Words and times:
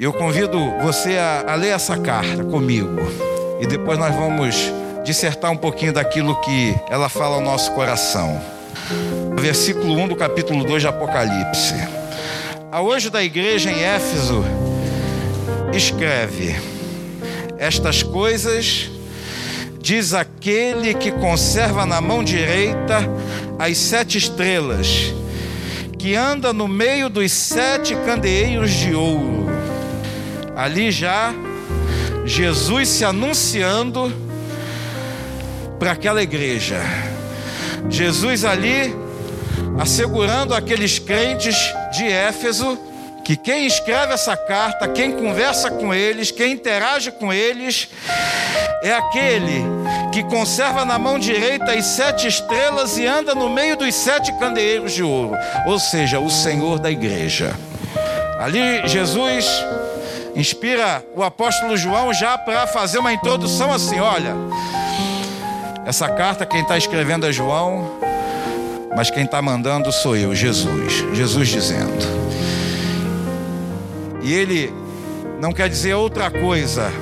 Eu 0.00 0.12
convido 0.12 0.56
você 0.80 1.16
a, 1.18 1.44
a 1.48 1.54
ler 1.56 1.70
essa 1.70 1.98
carta 1.98 2.44
comigo. 2.44 3.00
E 3.60 3.66
depois 3.66 3.98
nós 3.98 4.14
vamos 4.14 4.72
dissertar 5.04 5.50
um 5.50 5.56
pouquinho 5.56 5.92
daquilo 5.92 6.40
que 6.40 6.72
ela 6.88 7.08
fala 7.08 7.34
ao 7.34 7.40
nosso 7.40 7.72
coração. 7.72 8.40
Versículo 9.40 9.94
1 9.98 10.08
do 10.08 10.14
capítulo 10.14 10.62
2 10.62 10.82
de 10.82 10.86
Apocalipse. 10.86 11.74
A 12.70 12.80
hoje 12.80 13.10
da 13.10 13.24
igreja 13.24 13.72
em 13.72 13.82
Éfeso 13.82 14.44
escreve: 15.74 16.54
Estas 17.58 18.00
coisas 18.00 18.88
diz 19.80 20.14
aquele 20.14 20.94
que 20.94 21.10
conserva 21.10 21.84
na 21.84 22.00
mão 22.00 22.22
direita 22.22 23.00
as 23.58 23.76
sete 23.78 24.16
estrelas, 24.16 25.12
que 25.98 26.14
anda 26.14 26.52
no 26.52 26.68
meio 26.68 27.08
dos 27.08 27.32
sete 27.32 27.96
candeeiros 27.96 28.70
de 28.70 28.94
ouro. 28.94 29.37
Ali 30.58 30.90
já 30.90 31.32
Jesus 32.24 32.88
se 32.88 33.04
anunciando 33.04 34.12
para 35.78 35.92
aquela 35.92 36.20
igreja. 36.20 36.80
Jesus 37.88 38.44
ali 38.44 38.92
assegurando 39.78 40.52
aqueles 40.52 40.98
crentes 40.98 41.54
de 41.92 42.08
Éfeso 42.08 42.76
que 43.24 43.36
quem 43.36 43.66
escreve 43.66 44.14
essa 44.14 44.36
carta, 44.36 44.88
quem 44.88 45.12
conversa 45.12 45.70
com 45.70 45.94
eles, 45.94 46.32
quem 46.32 46.54
interage 46.54 47.12
com 47.12 47.32
eles, 47.32 47.88
é 48.82 48.92
aquele 48.92 49.62
que 50.12 50.24
conserva 50.24 50.84
na 50.84 50.98
mão 50.98 51.20
direita 51.20 51.70
as 51.70 51.84
sete 51.84 52.26
estrelas 52.26 52.98
e 52.98 53.06
anda 53.06 53.32
no 53.32 53.48
meio 53.48 53.76
dos 53.76 53.94
sete 53.94 54.32
candeeiros 54.40 54.92
de 54.92 55.04
ouro, 55.04 55.36
ou 55.68 55.78
seja, 55.78 56.18
o 56.18 56.28
Senhor 56.28 56.80
da 56.80 56.90
igreja. 56.90 57.54
Ali 58.40 58.88
Jesus 58.88 59.46
inspira 60.38 61.04
o 61.16 61.22
apóstolo 61.22 61.76
João 61.76 62.14
já 62.14 62.38
para 62.38 62.66
fazer 62.68 62.98
uma 62.98 63.12
introdução 63.12 63.72
assim: 63.72 63.98
olha, 63.98 64.34
essa 65.84 66.08
carta 66.08 66.46
quem 66.46 66.62
está 66.62 66.78
escrevendo 66.78 67.26
é 67.26 67.32
João, 67.32 67.98
mas 68.96 69.10
quem 69.10 69.24
está 69.24 69.42
mandando 69.42 69.90
sou 69.90 70.16
eu, 70.16 70.34
Jesus. 70.34 71.04
Jesus 71.12 71.48
dizendo. 71.48 72.28
E 74.22 74.32
ele 74.32 74.72
não 75.40 75.52
quer 75.52 75.68
dizer 75.68 75.94
outra 75.94 76.30
coisa 76.30 76.92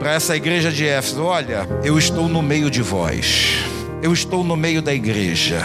para 0.00 0.12
essa 0.12 0.34
igreja 0.34 0.72
de 0.72 0.86
Éfeso: 0.86 1.22
olha, 1.22 1.68
eu 1.84 1.96
estou 1.96 2.28
no 2.28 2.42
meio 2.42 2.68
de 2.68 2.82
vós, 2.82 3.58
eu 4.02 4.12
estou 4.12 4.42
no 4.42 4.56
meio 4.56 4.82
da 4.82 4.92
igreja, 4.92 5.62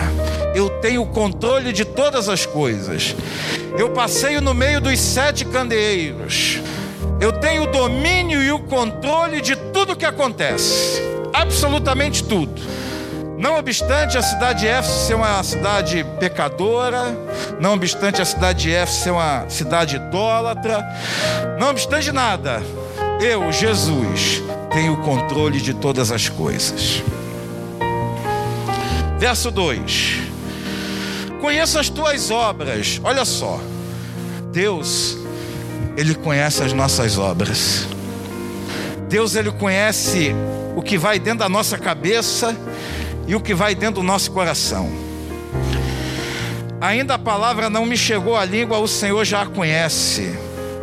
eu 0.53 0.69
tenho 0.69 1.03
controle 1.07 1.73
de 1.73 1.83
todas 1.83 2.29
as 2.29 2.45
coisas, 2.45 3.15
eu 3.77 3.89
passeio 3.89 4.39
no 4.39 4.53
meio 4.53 4.79
dos 4.79 4.99
sete 4.99 5.45
candeeiros, 5.45 6.59
eu 7.19 7.31
tenho 7.31 7.63
o 7.63 7.67
domínio 7.67 8.41
e 8.41 8.51
o 8.51 8.59
controle 8.59 9.41
de 9.41 9.55
tudo 9.55 9.95
que 9.95 10.05
acontece, 10.05 11.01
absolutamente 11.33 12.23
tudo. 12.23 12.61
Não 13.37 13.57
obstante 13.57 14.17
a 14.17 14.21
cidade 14.21 14.61
de 14.61 14.67
Éfeso 14.67 15.07
ser 15.07 15.15
uma 15.15 15.41
cidade 15.41 16.05
pecadora, 16.19 17.17
não 17.59 17.73
obstante 17.73 18.21
a 18.21 18.25
cidade 18.25 18.63
de 18.63 18.73
Éfeso 18.73 19.03
ser 19.03 19.11
uma 19.11 19.49
cidade 19.49 19.95
idólatra, 19.95 20.85
não 21.59 21.69
obstante 21.69 22.11
nada, 22.11 22.61
eu, 23.21 23.51
Jesus, 23.51 24.41
tenho 24.71 24.93
o 24.93 24.97
controle 24.97 25.61
de 25.61 25.75
todas 25.75 26.11
as 26.11 26.27
coisas. 26.27 27.03
Verso 29.19 29.51
2: 29.51 30.17
Conheço 31.39 31.77
as 31.77 31.89
tuas 31.89 32.31
obras, 32.31 32.99
olha 33.03 33.23
só, 33.23 33.59
Deus, 34.51 35.17
Ele 35.97 36.15
conhece 36.15 36.63
as 36.63 36.73
nossas 36.73 37.17
obras, 37.17 37.87
Deus, 39.11 39.35
Ele 39.35 39.51
conhece 39.51 40.33
o 40.73 40.81
que 40.81 40.97
vai 40.97 41.19
dentro 41.19 41.39
da 41.39 41.49
nossa 41.49 41.77
cabeça 41.77 42.55
e 43.27 43.35
o 43.35 43.41
que 43.41 43.53
vai 43.53 43.75
dentro 43.75 43.95
do 43.95 44.03
nosso 44.03 44.31
coração. 44.31 44.89
Ainda 46.79 47.15
a 47.15 47.19
palavra 47.19 47.69
não 47.69 47.85
me 47.85 47.97
chegou 47.97 48.37
à 48.37 48.45
língua, 48.45 48.79
o 48.79 48.87
Senhor 48.87 49.23
já 49.25 49.41
a 49.41 49.45
conhece. 49.45 50.33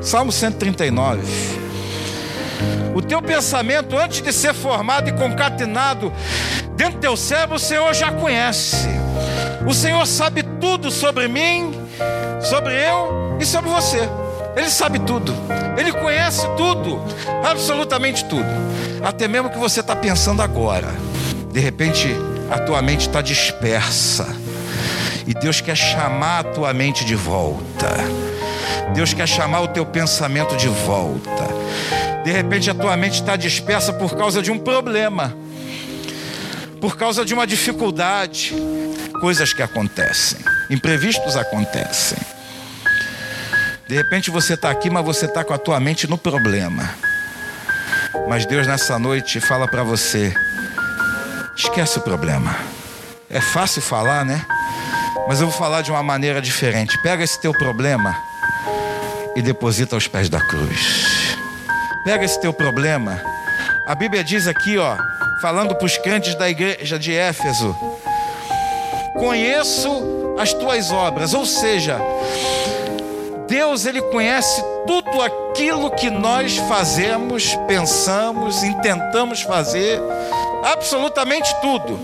Salmo 0.03 0.31
139. 0.31 1.23
O 2.95 3.01
teu 3.01 3.23
pensamento, 3.23 3.97
antes 3.97 4.21
de 4.21 4.33
ser 4.33 4.53
formado 4.53 5.09
e 5.09 5.13
concatenado 5.13 6.13
dentro 6.77 6.95
do 6.95 7.01
teu 7.01 7.17
cérebro, 7.17 7.57
o 7.57 7.59
Senhor 7.59 7.95
já 7.95 8.13
conhece. 8.13 8.89
O 9.67 9.73
Senhor 9.73 10.05
sabe 10.07 10.43
tudo 10.61 10.91
sobre 10.91 11.29
mim, 11.29 11.73
sobre 12.43 12.75
eu 12.75 13.39
e 13.41 13.47
sobre 13.47 13.71
você. 13.71 14.07
Ele 14.57 14.71
sabe 14.71 14.99
tudo, 14.99 15.35
Ele 15.77 15.93
conhece 15.93 16.47
tudo, 16.57 17.01
absolutamente 17.45 18.25
tudo, 18.25 18.49
até 19.03 19.29
mesmo 19.29 19.51
que 19.51 19.59
você 19.59 19.81
está 19.81 19.95
pensando 19.95 20.43
agora. 20.43 20.89
De 21.53 21.61
repente, 21.61 22.09
a 22.51 22.59
tua 22.59 22.83
mente 22.83 23.07
está 23.09 23.21
dispersa. 23.21 24.27
E 25.27 25.35
Deus 25.35 25.61
quer 25.61 25.77
chamar 25.77 26.41
a 26.41 26.45
tua 26.45 26.73
mente 26.73 27.05
de 27.05 27.15
volta. 27.15 27.89
Deus 28.95 29.13
quer 29.13 29.29
chamar 29.29 29.61
o 29.61 29.69
teu 29.69 29.85
pensamento 29.85 30.57
de 30.57 30.69
volta. 30.69 31.49
De 32.25 32.33
repente 32.33 32.71
a 32.71 32.75
tua 32.75 32.97
mente 32.97 33.21
está 33.21 33.37
dispersa 33.37 33.93
por 33.93 34.17
causa 34.17 34.43
de 34.43 34.51
um 34.51 34.59
problema, 34.59 35.37
por 36.81 36.97
causa 36.97 37.25
de 37.25 37.33
uma 37.33 37.47
dificuldade, 37.47 38.55
coisas 39.21 39.53
que 39.53 39.63
acontecem, 39.63 40.39
imprevistos 40.71 41.37
acontecem. 41.37 42.19
De 43.88 43.94
repente 43.94 44.31
você 44.31 44.53
está 44.53 44.71
aqui, 44.71 44.91
mas 44.91 45.03
você 45.03 45.25
está 45.25 45.43
com 45.43 45.54
a 45.54 45.59
tua 45.59 45.81
mente 45.81 46.06
no 46.06 46.19
problema. 46.19 46.94
Mas 48.28 48.44
Deus 48.44 48.66
nessa 48.66 48.99
noite 48.99 49.41
fala 49.41 49.66
para 49.66 49.82
você: 49.82 50.34
Esquece 51.56 51.99
o 51.99 52.03
problema. 52.03 52.54
É 53.31 53.41
fácil 53.41 53.81
falar, 53.81 54.26
né? 54.26 54.44
Mas 55.26 55.41
eu 55.41 55.49
vou 55.49 55.59
falar 55.59 55.81
de 55.81 55.91
uma 55.91 56.03
maneira 56.03 56.41
diferente. 56.43 57.00
Pega 57.03 57.25
esse 57.25 57.41
teu 57.41 57.53
problema 57.54 58.15
e 59.34 59.41
deposita 59.41 59.97
aos 59.97 60.06
pés 60.06 60.28
da 60.28 60.41
cruz. 60.41 61.38
Pega 62.05 62.26
esse 62.26 62.38
teu 62.43 62.53
problema. 62.53 63.19
A 63.87 63.94
Bíblia 63.94 64.22
diz 64.22 64.47
aqui, 64.47 64.76
ó, 64.76 64.99
falando 65.41 65.75
para 65.75 65.87
os 65.87 65.97
crentes 65.97 66.34
da 66.34 66.50
igreja 66.50 66.99
de 66.99 67.15
Éfeso: 67.15 67.75
Conheço 69.15 70.37
as 70.38 70.53
tuas 70.53 70.91
obras, 70.91 71.32
ou 71.32 71.47
seja, 71.47 71.99
Deus 73.59 73.87
ele 73.87 74.01
conhece 74.01 74.63
tudo 74.87 75.21
aquilo 75.21 75.91
que 75.91 76.09
nós 76.09 76.57
fazemos, 76.69 77.57
pensamos, 77.67 78.63
intentamos 78.63 79.43
fazer 79.43 80.01
absolutamente 80.63 81.53
tudo. 81.61 81.99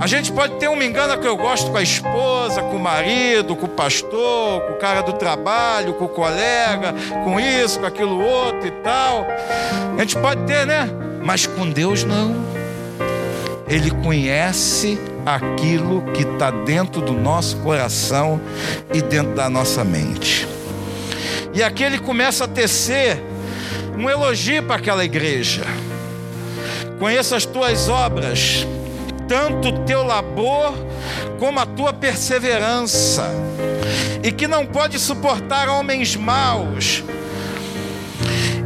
A 0.00 0.06
gente 0.06 0.30
pode 0.30 0.54
ter 0.60 0.68
um 0.68 0.76
me 0.76 0.86
engana 0.86 1.18
que 1.18 1.26
eu 1.26 1.36
gosto 1.36 1.72
com 1.72 1.76
a 1.76 1.82
esposa, 1.82 2.62
com 2.62 2.76
o 2.76 2.78
marido, 2.78 3.56
com 3.56 3.66
o 3.66 3.68
pastor, 3.68 4.60
com 4.60 4.74
o 4.74 4.78
cara 4.78 5.00
do 5.00 5.14
trabalho, 5.14 5.94
com 5.94 6.04
o 6.04 6.08
colega, 6.08 6.94
com 7.24 7.40
isso, 7.40 7.80
com 7.80 7.86
aquilo 7.86 8.24
outro 8.24 8.64
e 8.64 8.70
tal. 8.82 9.26
A 9.96 10.00
gente 10.00 10.16
pode 10.20 10.40
ter, 10.44 10.64
né? 10.64 10.88
Mas 11.20 11.48
com 11.48 11.68
Deus 11.68 12.04
não. 12.04 12.55
Ele 13.68 13.90
conhece 13.90 14.98
aquilo 15.24 16.02
que 16.12 16.22
está 16.22 16.50
dentro 16.50 17.00
do 17.00 17.12
nosso 17.12 17.56
coração 17.58 18.40
e 18.94 19.02
dentro 19.02 19.34
da 19.34 19.50
nossa 19.50 19.82
mente. 19.82 20.46
E 21.52 21.62
aqui 21.62 21.82
ele 21.82 21.98
começa 21.98 22.44
a 22.44 22.48
tecer 22.48 23.20
um 23.98 24.08
elogio 24.08 24.62
para 24.62 24.76
aquela 24.76 25.04
igreja. 25.04 25.64
Conheço 26.98 27.34
as 27.34 27.44
tuas 27.44 27.88
obras, 27.88 28.66
tanto 29.26 29.68
o 29.68 29.78
teu 29.84 30.04
labor 30.04 30.72
como 31.38 31.58
a 31.58 31.66
tua 31.66 31.92
perseverança, 31.92 33.28
e 34.22 34.30
que 34.30 34.46
não 34.46 34.64
pode 34.64 34.98
suportar 34.98 35.68
homens 35.68 36.14
maus, 36.14 37.02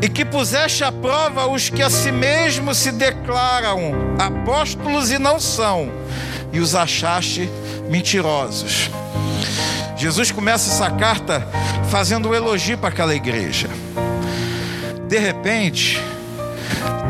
e 0.02 0.08
que 0.08 0.24
puseste 0.24 0.82
à 0.82 0.90
prova 0.90 1.46
os 1.46 1.68
que 1.68 1.82
a 1.82 1.90
si 1.90 2.10
mesmos 2.10 2.78
se 2.78 2.90
declaram 2.92 3.92
apóstolos 4.18 5.10
e 5.10 5.18
não 5.18 5.38
são, 5.38 5.90
e 6.52 6.58
os 6.58 6.74
achaste 6.74 7.48
mentirosos. 7.88 8.90
Jesus 9.96 10.30
começa 10.30 10.70
essa 10.70 10.90
carta 10.90 11.46
fazendo 11.90 12.30
um 12.30 12.34
elogio 12.34 12.78
para 12.78 12.88
aquela 12.88 13.14
igreja. 13.14 13.68
De 15.06 15.18
repente, 15.18 16.00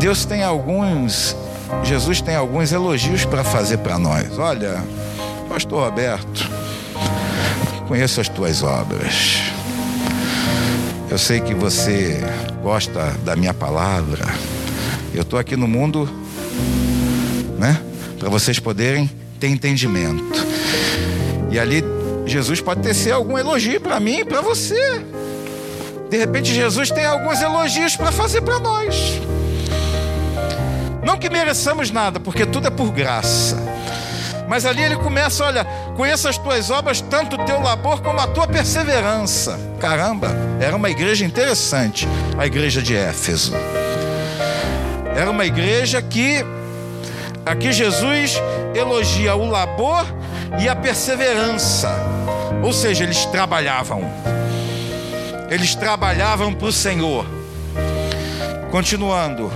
Deus 0.00 0.24
tem 0.24 0.42
alguns, 0.42 1.36
Jesus 1.84 2.20
tem 2.20 2.34
alguns 2.34 2.72
elogios 2.72 3.24
para 3.24 3.44
fazer 3.44 3.78
para 3.78 3.98
nós. 3.98 4.38
Olha, 4.38 4.82
Pastor 5.48 5.84
Roberto, 5.84 6.50
conheço 7.86 8.20
as 8.20 8.28
tuas 8.28 8.62
obras. 8.62 9.49
Eu 11.10 11.18
sei 11.18 11.40
que 11.40 11.52
você 11.52 12.20
gosta 12.62 13.10
da 13.24 13.34
minha 13.34 13.52
palavra. 13.52 14.24
Eu 15.12 15.22
estou 15.22 15.40
aqui 15.40 15.56
no 15.56 15.66
mundo, 15.66 16.08
né? 17.58 17.80
Para 18.16 18.28
vocês 18.28 18.60
poderem 18.60 19.10
ter 19.40 19.48
entendimento. 19.48 20.24
E 21.50 21.58
ali 21.58 21.82
Jesus 22.26 22.60
pode 22.60 22.82
tecer 22.82 23.12
algum 23.12 23.36
elogio 23.36 23.80
para 23.80 23.98
mim 23.98 24.20
e 24.20 24.24
para 24.24 24.40
você. 24.40 25.04
De 26.08 26.16
repente, 26.16 26.54
Jesus 26.54 26.92
tem 26.92 27.04
alguns 27.04 27.42
elogios 27.42 27.96
para 27.96 28.12
fazer 28.12 28.42
para 28.42 28.60
nós. 28.60 29.20
Não 31.04 31.18
que 31.18 31.28
mereçamos 31.28 31.90
nada, 31.90 32.20
porque 32.20 32.46
tudo 32.46 32.68
é 32.68 32.70
por 32.70 32.92
graça. 32.92 33.56
Mas 34.48 34.64
ali 34.64 34.82
ele 34.82 34.96
começa, 34.96 35.44
olha, 35.44 35.66
conheça 36.00 36.30
as 36.30 36.38
tuas 36.38 36.70
obras, 36.70 37.02
tanto 37.02 37.36
o 37.36 37.44
teu 37.44 37.60
labor 37.60 38.00
como 38.00 38.18
a 38.18 38.26
tua 38.26 38.46
perseverança. 38.48 39.60
Caramba, 39.78 40.34
era 40.58 40.74
uma 40.74 40.88
igreja 40.88 41.26
interessante, 41.26 42.08
a 42.38 42.46
igreja 42.46 42.80
de 42.80 42.96
Éfeso. 42.96 43.52
Era 45.14 45.30
uma 45.30 45.44
igreja 45.44 46.00
que 46.00 46.42
aqui 47.44 47.70
Jesus 47.70 48.40
elogia 48.74 49.36
o 49.36 49.46
labor 49.50 50.06
e 50.58 50.70
a 50.70 50.74
perseverança. 50.74 51.94
Ou 52.64 52.72
seja, 52.72 53.04
eles 53.04 53.26
trabalhavam. 53.26 54.02
Eles 55.50 55.74
trabalhavam 55.74 56.54
para 56.54 56.68
o 56.68 56.72
Senhor. 56.72 57.26
Continuando. 58.70 59.52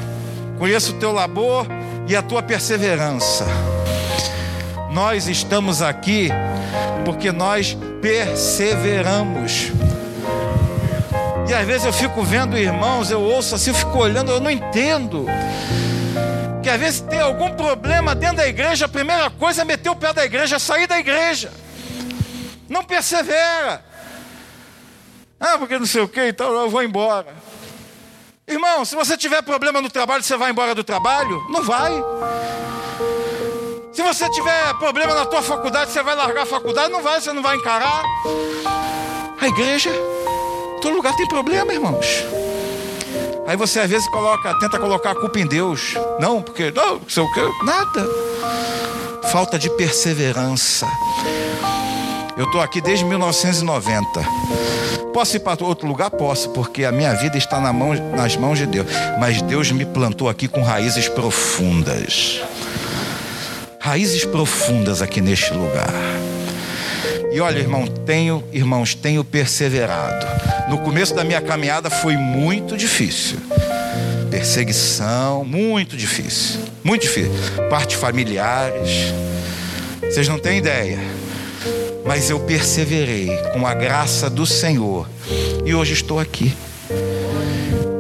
Conheço 0.59 0.93
o 0.93 0.99
teu 0.99 1.11
labor 1.11 1.67
e 2.07 2.15
a 2.15 2.21
tua 2.21 2.43
perseverança. 2.43 3.47
Nós 4.95 5.27
estamos 5.27 5.83
aqui 5.83 6.29
porque 7.05 7.33
nós 7.33 7.77
perseveramos. 8.01 9.73
E 11.49 11.53
às 11.53 11.67
vezes 11.67 11.85
eu 11.85 11.93
fico 11.93 12.23
vendo 12.23 12.57
irmãos, 12.57 13.11
eu 13.11 13.21
ouço 13.21 13.57
assim, 13.57 13.71
eu 13.71 13.75
fico 13.75 13.99
olhando, 13.99 14.31
eu 14.31 14.39
não 14.39 14.49
entendo. 14.49 15.27
Que 16.63 16.71
às 16.71 16.79
vezes 16.79 17.01
tem 17.01 17.21
algum 17.21 17.51
problema 17.51 18.15
dentro 18.15 18.37
da 18.37 18.47
igreja, 18.47 18.85
a 18.87 18.89
primeira 18.89 19.29
coisa 19.31 19.63
é 19.63 19.65
meter 19.65 19.91
o 19.91 19.97
pé 19.97 20.13
da 20.13 20.25
igreja, 20.25 20.61
sair 20.61 20.87
da 20.87 20.97
igreja. 20.97 21.53
Não 22.69 22.85
persevera. 22.85 23.85
Ah, 25.41 25.59
porque 25.59 25.77
não 25.77 25.87
sei 25.87 26.03
o 26.03 26.09
que, 26.09 26.29
então 26.29 26.53
eu 26.53 26.71
vou 26.71 26.85
embora. 26.85 27.35
Irmão, 28.47 28.85
se 28.85 28.95
você 28.95 29.17
tiver 29.17 29.43
problema 29.43 29.83
no 29.83 29.91
trabalho, 29.91 30.23
você 30.23 30.37
vai 30.37 30.53
embora 30.53 30.73
do 30.73 30.85
trabalho? 30.85 31.45
Não 31.51 31.65
vai. 31.65 31.93
Se 33.95 34.03
você 34.03 34.29
tiver 34.29 34.75
problema 34.75 35.15
na 35.15 35.25
tua 35.25 35.41
faculdade, 35.41 35.93
você 35.93 36.03
vai 36.03 36.17
largar 36.17 36.43
a 36.43 36.47
faculdade? 36.47 36.91
Não 36.91 37.01
vai, 37.01 37.21
você 37.21 37.33
não 37.33 37.41
vai 37.41 37.57
encarar. 37.57 38.03
A 39.41 39.47
igreja, 39.47 39.91
todo 40.83 40.97
lugar 40.97 41.15
tem 41.15 41.29
problema, 41.29 41.73
irmãos. 41.73 42.25
Aí 43.47 43.57
você 43.57 43.79
às 43.79 43.89
vezes 43.89 44.09
coloca, 44.09 44.53
tenta 44.59 44.81
colocar 44.81 45.13
a 45.13 45.15
culpa 45.15 45.39
em 45.39 45.47
Deus. 45.47 45.95
Não, 46.19 46.43
porque 46.43 46.73
não, 46.73 47.01
sei 47.09 47.23
o 47.23 47.33
que, 47.33 47.65
nada. 47.65 48.09
Falta 49.31 49.57
de 49.61 49.71
perseverança. 49.71 50.89
Eu 52.37 52.47
estou 52.47 52.61
aqui 52.61 52.81
desde 52.81 53.05
1990. 53.05 54.05
Posso 55.13 55.37
ir 55.37 55.41
para 55.41 55.65
outro 55.65 55.87
lugar? 55.87 56.11
Posso, 56.11 56.51
porque 56.51 56.85
a 56.85 56.91
minha 56.91 57.15
vida 57.15 57.39
está 57.39 57.61
na 57.61 57.73
mão, 57.73 57.95
nas 58.17 58.37
mãos 58.37 58.59
de 58.59 58.67
Deus. 58.67 58.89
Mas 59.21 59.41
Deus 59.43 59.71
me 59.71 59.87
plantou 59.87 60.29
aqui 60.29 60.49
com 60.49 60.65
raízes 60.65 61.09
profundas. 61.09 62.41
Raízes 63.85 64.25
profundas 64.25 65.03
aqui 65.03 65.21
neste 65.21 65.53
lugar. 65.53 65.93
E 67.31 67.39
olha, 67.39 67.59
irmão, 67.59 67.87
tenho, 67.87 68.43
irmãos, 68.51 68.95
tenho 68.95 69.23
perseverado. 69.23 70.27
No 70.71 70.79
começo 70.79 71.15
da 71.15 71.23
minha 71.23 71.43
caminhada 71.43 71.91
foi 71.91 72.17
muito 72.17 72.79
difícil. 72.79 73.39
Perseguição, 74.31 75.45
muito 75.45 75.99
difícil. 75.99 76.61
Muito 76.83 77.03
difícil. 77.03 77.31
Partes 77.69 78.01
familiares. 78.01 79.13
Vocês 80.01 80.27
não 80.29 80.39
têm 80.39 80.57
ideia 80.57 80.99
mas 82.05 82.29
eu 82.29 82.39
perseverei 82.41 83.35
com 83.53 83.67
a 83.67 83.75
graça 83.75 84.29
do 84.29 84.45
Senhor 84.45 85.09
e 85.65 85.75
hoje 85.75 85.95
estou 85.95 86.21
aqui. 86.21 86.55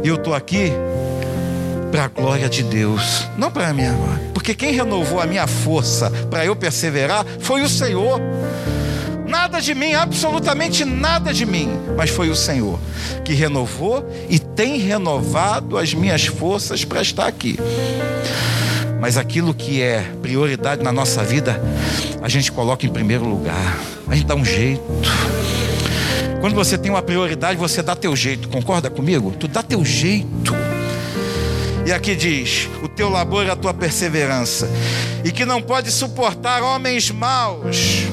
E 0.02 0.08
eu 0.08 0.16
estou 0.16 0.34
aqui 0.34 0.70
para 1.94 2.06
a 2.06 2.08
glória 2.08 2.48
de 2.48 2.64
Deus, 2.64 3.28
não 3.38 3.52
para 3.52 3.68
a 3.68 3.72
minha 3.72 3.92
glória, 3.92 4.30
porque 4.34 4.52
quem 4.52 4.72
renovou 4.72 5.20
a 5.20 5.26
minha 5.26 5.46
força 5.46 6.10
para 6.28 6.44
eu 6.44 6.56
perseverar 6.56 7.24
foi 7.38 7.62
o 7.62 7.68
Senhor. 7.68 8.20
Nada 9.28 9.60
de 9.60 9.76
mim, 9.76 9.94
absolutamente 9.94 10.84
nada 10.84 11.32
de 11.32 11.46
mim, 11.46 11.70
mas 11.96 12.10
foi 12.10 12.30
o 12.30 12.34
Senhor 12.34 12.80
que 13.24 13.32
renovou 13.32 14.04
e 14.28 14.40
tem 14.40 14.76
renovado 14.76 15.78
as 15.78 15.94
minhas 15.94 16.26
forças 16.26 16.84
para 16.84 17.00
estar 17.00 17.28
aqui. 17.28 17.56
Mas 19.00 19.16
aquilo 19.16 19.54
que 19.54 19.80
é 19.80 20.04
prioridade 20.20 20.82
na 20.82 20.90
nossa 20.90 21.22
vida, 21.22 21.62
a 22.20 22.28
gente 22.28 22.50
coloca 22.50 22.84
em 22.84 22.90
primeiro 22.90 23.24
lugar. 23.24 23.78
A 24.08 24.16
gente 24.16 24.26
dá 24.26 24.34
um 24.34 24.44
jeito. 24.44 24.82
Quando 26.40 26.56
você 26.56 26.76
tem 26.76 26.90
uma 26.90 27.02
prioridade, 27.02 27.56
você 27.56 27.84
dá 27.84 27.94
teu 27.94 28.16
jeito. 28.16 28.48
Concorda 28.48 28.90
comigo? 28.90 29.30
Tu 29.38 29.46
dá 29.46 29.62
teu 29.62 29.84
jeito. 29.84 30.63
E 31.86 31.92
aqui 31.92 32.16
diz: 32.16 32.68
o 32.82 32.88
teu 32.88 33.08
labor 33.10 33.44
e 33.46 33.50
a 33.50 33.56
tua 33.56 33.74
perseverança, 33.74 34.68
e 35.22 35.30
que 35.30 35.44
não 35.44 35.60
pode 35.60 35.90
suportar 35.90 36.62
homens 36.62 37.10
maus, 37.10 38.04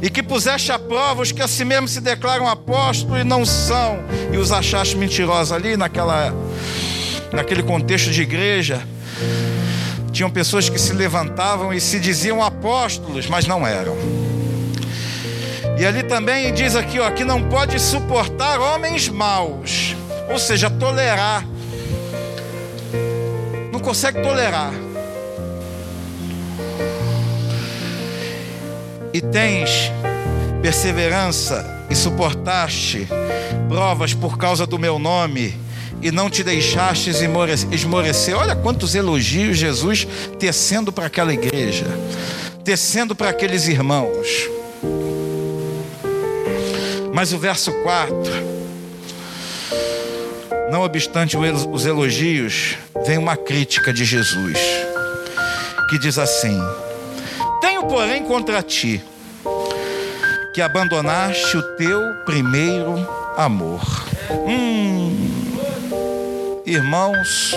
e 0.00 0.08
que 0.08 0.22
puseste 0.22 0.70
a 0.70 0.78
prova 0.78 1.22
os 1.22 1.32
que 1.32 1.42
a 1.42 1.48
si 1.48 1.64
mesmo 1.64 1.88
se 1.88 2.00
declaram 2.00 2.48
apóstolos 2.48 3.20
e 3.20 3.24
não 3.24 3.44
são, 3.44 3.98
e 4.32 4.36
os 4.36 4.52
achaste 4.52 4.96
mentirosos 4.96 5.52
ali 5.52 5.76
naquela, 5.76 6.32
naquele 7.32 7.62
contexto 7.62 8.10
de 8.10 8.22
igreja. 8.22 8.86
Tinham 10.12 10.30
pessoas 10.30 10.68
que 10.68 10.78
se 10.78 10.92
levantavam 10.92 11.72
e 11.72 11.80
se 11.80 11.98
diziam 11.98 12.42
apóstolos, 12.42 13.26
mas 13.28 13.46
não 13.46 13.66
eram. 13.66 13.96
E 15.78 15.86
ali 15.86 16.02
também 16.02 16.52
diz 16.52 16.76
aqui, 16.76 17.00
ó, 17.00 17.10
que 17.10 17.24
não 17.24 17.42
pode 17.48 17.80
suportar 17.80 18.60
homens 18.60 19.08
maus, 19.08 19.96
ou 20.30 20.38
seja, 20.38 20.68
tolerar. 20.68 21.44
Consegue 23.82 24.22
tolerar. 24.22 24.72
E 29.12 29.20
tens 29.20 29.90
perseverança 30.62 31.84
e 31.90 31.94
suportaste 31.94 33.06
provas 33.68 34.14
por 34.14 34.38
causa 34.38 34.66
do 34.66 34.78
meu 34.78 34.98
nome 34.98 35.58
e 36.00 36.10
não 36.10 36.28
te 36.28 36.42
deixaste 36.42 37.10
esmorecer. 37.10 38.36
Olha 38.36 38.56
quantos 38.56 38.94
elogios 38.94 39.56
Jesus 39.56 40.06
tecendo 40.38 40.92
para 40.92 41.06
aquela 41.06 41.32
igreja, 41.32 41.86
tecendo 42.64 43.14
para 43.14 43.30
aqueles 43.30 43.68
irmãos. 43.68 44.48
Mas 47.14 47.32
o 47.32 47.38
verso 47.38 47.72
4, 47.82 48.51
não 50.72 50.84
obstante 50.84 51.36
os 51.36 51.84
elogios, 51.84 52.78
vem 53.04 53.18
uma 53.18 53.36
crítica 53.36 53.92
de 53.92 54.06
Jesus, 54.06 54.58
que 55.90 55.98
diz 55.98 56.18
assim: 56.18 56.58
Tenho, 57.60 57.84
porém, 57.84 58.24
contra 58.24 58.62
ti, 58.62 59.04
que 60.54 60.62
abandonaste 60.62 61.58
o 61.58 61.62
teu 61.76 62.00
primeiro 62.24 63.06
amor. 63.36 63.82
Hum, 64.30 65.58
irmãos, 66.64 67.54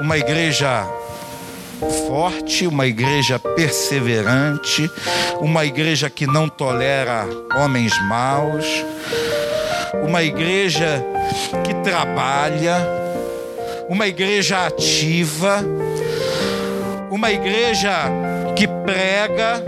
uma 0.00 0.16
igreja 0.16 0.82
forte, 2.08 2.66
uma 2.66 2.86
igreja 2.86 3.38
perseverante, 3.38 4.90
uma 5.40 5.66
igreja 5.66 6.08
que 6.08 6.26
não 6.26 6.48
tolera 6.48 7.28
homens 7.54 7.92
maus, 8.08 8.64
uma 9.94 10.22
igreja 10.22 11.04
que 11.64 11.74
trabalha, 11.82 12.76
uma 13.88 14.06
igreja 14.06 14.66
ativa, 14.66 15.64
uma 17.10 17.30
igreja 17.30 17.92
que 18.54 18.66
prega. 18.66 19.62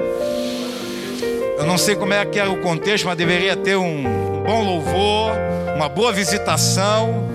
Eu 1.58 1.66
não 1.66 1.78
sei 1.78 1.94
como 1.96 2.12
é 2.12 2.24
que 2.24 2.38
era 2.38 2.50
o 2.50 2.60
contexto, 2.60 3.06
mas 3.06 3.16
deveria 3.16 3.56
ter 3.56 3.76
um 3.76 4.04
bom 4.44 4.64
louvor, 4.64 5.32
uma 5.76 5.88
boa 5.88 6.12
visitação 6.12 7.28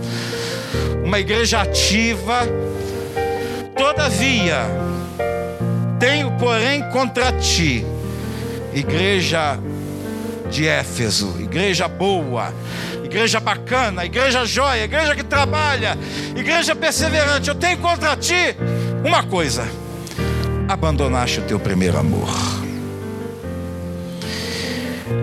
uma 1.13 1.19
igreja 1.19 1.61
ativa. 1.61 2.41
Todavia, 3.77 4.61
tenho, 5.99 6.31
porém, 6.39 6.81
contra 6.89 7.31
ti, 7.33 7.85
igreja 8.73 9.59
de 10.53 10.67
Éfeso, 10.67 11.35
igreja 11.39 11.87
boa, 11.87 12.53
igreja 13.03 13.39
bacana, 13.39 14.05
igreja 14.05 14.45
joia, 14.45 14.83
igreja 14.83 15.15
que 15.15 15.23
trabalha, 15.23 15.97
igreja 16.35 16.75
perseverante. 16.75 17.49
Eu 17.49 17.55
tenho 17.55 17.79
contra 17.79 18.15
ti 18.15 18.55
uma 19.03 19.23
coisa: 19.23 19.67
abandonaste 20.67 21.39
o 21.39 21.43
teu 21.43 21.59
primeiro 21.59 21.97
amor. 21.97 22.29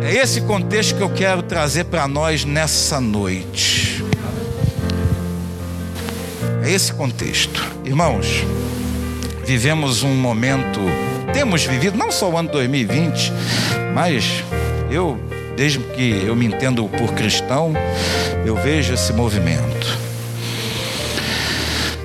É 0.02 0.12
esse 0.14 0.40
contexto 0.40 0.96
que 0.96 1.02
eu 1.02 1.10
quero 1.10 1.44
trazer 1.44 1.84
para 1.84 2.08
nós 2.08 2.44
nessa 2.44 3.00
noite. 3.00 4.04
É 6.64 6.72
esse 6.72 6.92
contexto. 6.92 7.64
Irmãos, 7.84 8.26
vivemos 9.44 10.02
um 10.02 10.14
momento, 10.14 10.80
temos 11.32 11.64
vivido 11.64 11.96
não 11.96 12.10
só 12.10 12.28
o 12.28 12.36
ano 12.36 12.50
2020, 12.50 13.32
mas 13.94 14.42
eu 14.90 15.18
desde 15.60 15.78
que 15.78 16.24
eu 16.26 16.34
me 16.34 16.46
entendo 16.46 16.88
por 16.88 17.12
cristão, 17.12 17.74
eu 18.46 18.56
vejo 18.56 18.94
esse 18.94 19.12
movimento. 19.12 19.98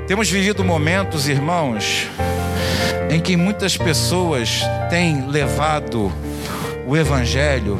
Temos 0.07 0.29
vivido 0.29 0.61
momentos, 0.61 1.29
irmãos, 1.29 2.07
em 3.09 3.17
que 3.19 3.37
muitas 3.37 3.77
pessoas 3.77 4.61
têm 4.89 5.27
levado 5.29 6.11
o 6.85 6.97
Evangelho 6.97 7.79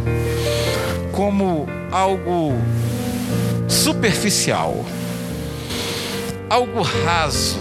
como 1.12 1.67
algo 1.91 2.53
superficial, 3.67 4.85
algo 6.50 6.81
raso, 6.81 7.59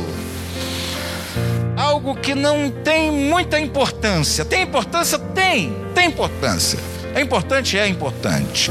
algo 1.76 2.14
que 2.14 2.32
não 2.32 2.70
tem 2.70 3.10
muita 3.10 3.58
importância. 3.58 4.44
Tem 4.44 4.62
importância? 4.62 5.18
Tem, 5.18 5.74
tem 5.96 6.06
importância. 6.06 6.93
É 7.14 7.20
importante? 7.20 7.78
É 7.78 7.86
importante. 7.86 8.70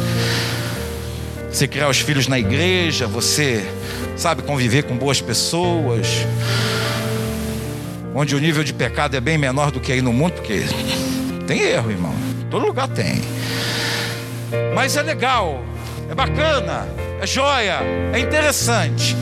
Você 1.50 1.68
criar 1.68 1.88
os 1.88 2.00
filhos 2.00 2.28
na 2.28 2.38
igreja, 2.38 3.08
você 3.08 3.64
sabe 4.18 4.42
conviver 4.42 4.84
com 4.84 4.98
boas 4.98 5.22
pessoas, 5.22 6.08
onde 8.14 8.36
o 8.36 8.40
nível 8.40 8.64
de 8.64 8.74
pecado 8.74 9.16
é 9.16 9.22
bem 9.22 9.38
menor 9.38 9.72
do 9.72 9.80
que 9.80 9.92
aí 9.92 10.02
no 10.02 10.12
mundo, 10.12 10.34
porque 10.34 10.64
tem 11.48 11.62
erro, 11.62 11.92
irmão. 11.92 12.14
Todo 12.50 12.66
lugar 12.66 12.88
tem. 12.88 13.22
Mas 14.76 14.98
é 14.98 15.04
legal, 15.04 15.64
é 16.10 16.16
bacana, 16.16 16.88
é 17.22 17.28
joia, 17.28 17.80
é 18.12 18.20
interessante. 18.20 19.16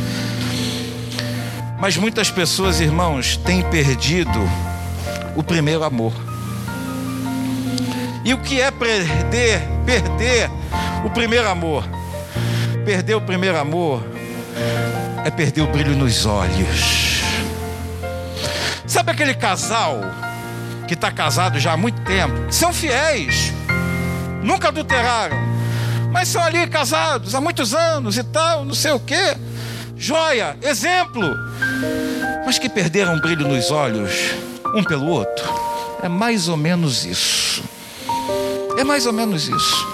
Mas 1.80 1.98
muitas 1.98 2.30
pessoas, 2.32 2.80
irmãos, 2.80 3.38
têm 3.38 3.62
perdido 3.64 4.40
o 5.36 5.44
primeiro 5.44 5.84
amor. 5.84 6.31
E 8.24 8.34
o 8.34 8.38
que 8.38 8.62
é 8.62 8.70
perder? 8.72 9.62
Perder 9.86 10.50
o 11.04 11.10
primeiro 11.10 11.50
amor. 11.50 11.84
Perder 12.86 13.16
o 13.16 13.22
primeiro 13.22 13.58
amor 13.58 14.04
é 15.24 15.30
perder 15.30 15.62
o 15.62 15.68
brilho 15.68 15.96
nos 15.96 16.26
olhos. 16.26 17.22
Sabe 18.86 19.12
aquele 19.12 19.34
casal 19.34 20.02
que 20.88 20.94
está 20.94 21.12
casado 21.12 21.60
já 21.60 21.74
há 21.74 21.78
muito 21.78 22.02
tempo? 22.02 22.34
São 22.52 22.74
fiéis, 22.74 23.54
nunca 24.44 24.68
adulteraram, 24.68 25.38
mas 26.12 26.28
são 26.28 26.44
ali 26.44 26.68
casados 26.68 27.34
há 27.34 27.40
muitos 27.40 27.74
anos 27.74 28.18
e 28.18 28.24
tal, 28.24 28.66
não 28.66 28.74
sei 28.74 28.92
o 28.92 29.00
que. 29.00 29.38
Joia, 29.96 30.58
exemplo, 30.62 31.36
mas 32.46 32.58
que 32.58 32.68
perderam 32.68 33.16
o 33.16 33.22
brilho 33.22 33.48
nos 33.48 33.70
olhos 33.70 34.12
um 34.76 34.84
pelo 34.84 35.06
outro. 35.08 35.46
É 36.04 36.10
mais 36.10 36.50
ou 36.50 36.58
menos 36.58 37.06
isso. 37.06 37.64
É 38.82 38.84
mais 38.84 39.06
ou 39.06 39.14
menos 39.14 39.48
isso. 39.48 39.88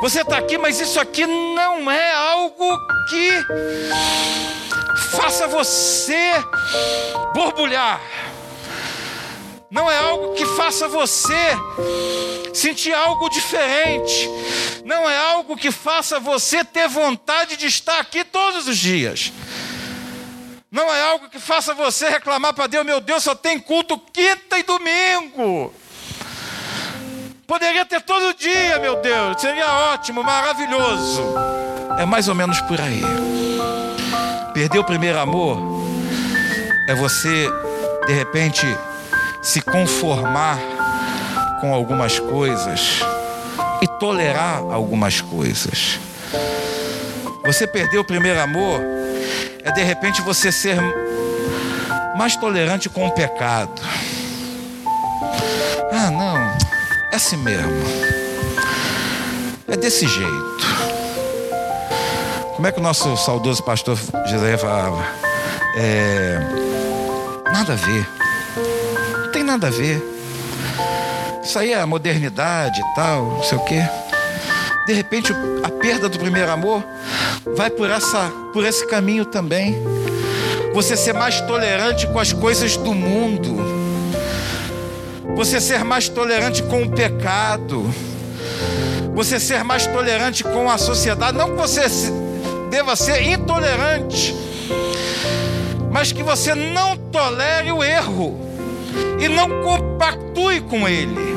Você 0.00 0.22
está 0.22 0.38
aqui, 0.38 0.56
mas 0.56 0.80
isso 0.80 0.98
aqui 0.98 1.26
não 1.26 1.90
é 1.90 2.14
algo 2.14 2.78
que 3.10 3.30
faça 5.10 5.46
você 5.46 6.32
borbulhar. 7.34 8.00
Não 9.70 9.90
é 9.90 9.98
algo 9.98 10.32
que 10.32 10.46
faça 10.46 10.88
você 10.88 11.34
sentir 12.54 12.94
algo 12.94 13.28
diferente. 13.28 14.30
Não 14.82 15.06
é 15.06 15.18
algo 15.18 15.54
que 15.54 15.70
faça 15.70 16.18
você 16.18 16.64
ter 16.64 16.88
vontade 16.88 17.58
de 17.58 17.66
estar 17.66 17.98
aqui 17.98 18.24
todos 18.24 18.66
os 18.66 18.78
dias. 18.78 19.30
Não 20.70 20.90
é 20.90 21.02
algo 21.02 21.28
que 21.28 21.38
faça 21.38 21.74
você 21.74 22.08
reclamar 22.08 22.54
para 22.54 22.66
Deus, 22.66 22.86
meu 22.86 22.98
Deus, 22.98 23.22
só 23.22 23.34
tem 23.34 23.58
culto 23.58 23.98
quinta 23.98 24.58
e 24.58 24.62
domingo. 24.62 25.81
Poderia 27.52 27.84
ter 27.84 28.00
todo 28.00 28.32
dia, 28.32 28.78
meu 28.78 28.96
Deus, 29.02 29.38
seria 29.38 29.70
ótimo, 29.92 30.24
maravilhoso. 30.24 31.22
É 31.98 32.06
mais 32.06 32.26
ou 32.26 32.34
menos 32.34 32.58
por 32.62 32.80
aí. 32.80 33.02
Perder 34.54 34.78
o 34.78 34.84
primeiro 34.84 35.18
amor 35.18 35.58
é 36.88 36.94
você, 36.94 37.50
de 38.06 38.12
repente, 38.14 38.66
se 39.42 39.60
conformar 39.60 40.56
com 41.60 41.74
algumas 41.74 42.18
coisas 42.18 43.00
e 43.82 43.86
tolerar 43.98 44.60
algumas 44.72 45.20
coisas. 45.20 46.00
Você 47.44 47.66
perder 47.66 47.98
o 47.98 48.04
primeiro 48.04 48.40
amor 48.40 48.80
é 49.62 49.70
de 49.72 49.82
repente 49.82 50.22
você 50.22 50.50
ser 50.50 50.78
mais 52.16 52.34
tolerante 52.34 52.88
com 52.88 53.06
o 53.06 53.10
pecado. 53.10 53.78
É 57.12 57.16
assim 57.16 57.36
mesmo. 57.36 57.70
É 59.68 59.76
desse 59.76 60.08
jeito. 60.08 60.56
Como 62.56 62.66
é 62.66 62.72
que 62.72 62.80
o 62.80 62.82
nosso 62.82 63.16
saudoso 63.18 63.62
pastor 63.62 63.98
José 64.26 64.56
falava? 64.56 65.04
É, 65.76 66.38
nada 67.52 67.74
a 67.74 67.76
ver. 67.76 68.08
Não 69.24 69.30
tem 69.30 69.44
nada 69.44 69.66
a 69.66 69.70
ver. 69.70 70.02
Isso 71.44 71.58
aí 71.58 71.72
é 71.72 71.80
a 71.80 71.86
modernidade 71.86 72.80
e 72.80 72.94
tal, 72.94 73.26
não 73.26 73.42
sei 73.42 73.58
o 73.58 73.64
quê. 73.64 73.82
De 74.86 74.94
repente, 74.94 75.32
a 75.62 75.68
perda 75.68 76.08
do 76.08 76.18
primeiro 76.18 76.50
amor 76.50 76.82
vai 77.54 77.68
por, 77.68 77.90
essa, 77.90 78.30
por 78.54 78.64
esse 78.64 78.86
caminho 78.86 79.26
também. 79.26 79.76
Você 80.72 80.96
ser 80.96 81.12
mais 81.12 81.40
tolerante 81.42 82.06
com 82.06 82.18
as 82.18 82.32
coisas 82.32 82.76
do 82.78 82.94
mundo 82.94 83.71
você 85.34 85.60
ser 85.60 85.84
mais 85.84 86.08
tolerante 86.08 86.62
com 86.62 86.82
o 86.82 86.90
pecado, 86.90 87.92
você 89.14 89.38
ser 89.40 89.64
mais 89.64 89.86
tolerante 89.86 90.44
com 90.44 90.70
a 90.70 90.78
sociedade. 90.78 91.36
Não 91.36 91.50
que 91.50 91.56
você 91.56 91.82
deva 92.70 92.96
ser 92.96 93.22
intolerante, 93.22 94.34
mas 95.90 96.12
que 96.12 96.22
você 96.22 96.54
não 96.54 96.96
tolere 96.96 97.72
o 97.72 97.82
erro 97.82 98.38
e 99.18 99.28
não 99.28 99.62
compactue 99.62 100.60
com 100.62 100.88
ele. 100.88 101.32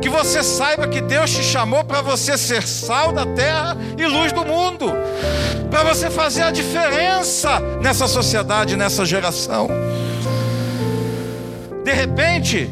Que 0.00 0.08
você 0.08 0.42
saiba 0.42 0.86
que 0.86 1.00
Deus 1.00 1.30
te 1.30 1.42
chamou 1.42 1.84
para 1.84 2.00
você 2.00 2.38
ser 2.38 2.66
sal 2.66 3.12
da 3.12 3.26
terra 3.26 3.76
e 3.96 4.06
luz 4.06 4.32
do 4.32 4.44
mundo, 4.44 4.92
para 5.70 5.82
você 5.82 6.08
fazer 6.08 6.42
a 6.42 6.50
diferença 6.50 7.60
nessa 7.82 8.06
sociedade, 8.06 8.76
nessa 8.76 9.04
geração. 9.04 9.68
De 11.88 11.94
repente, 11.94 12.68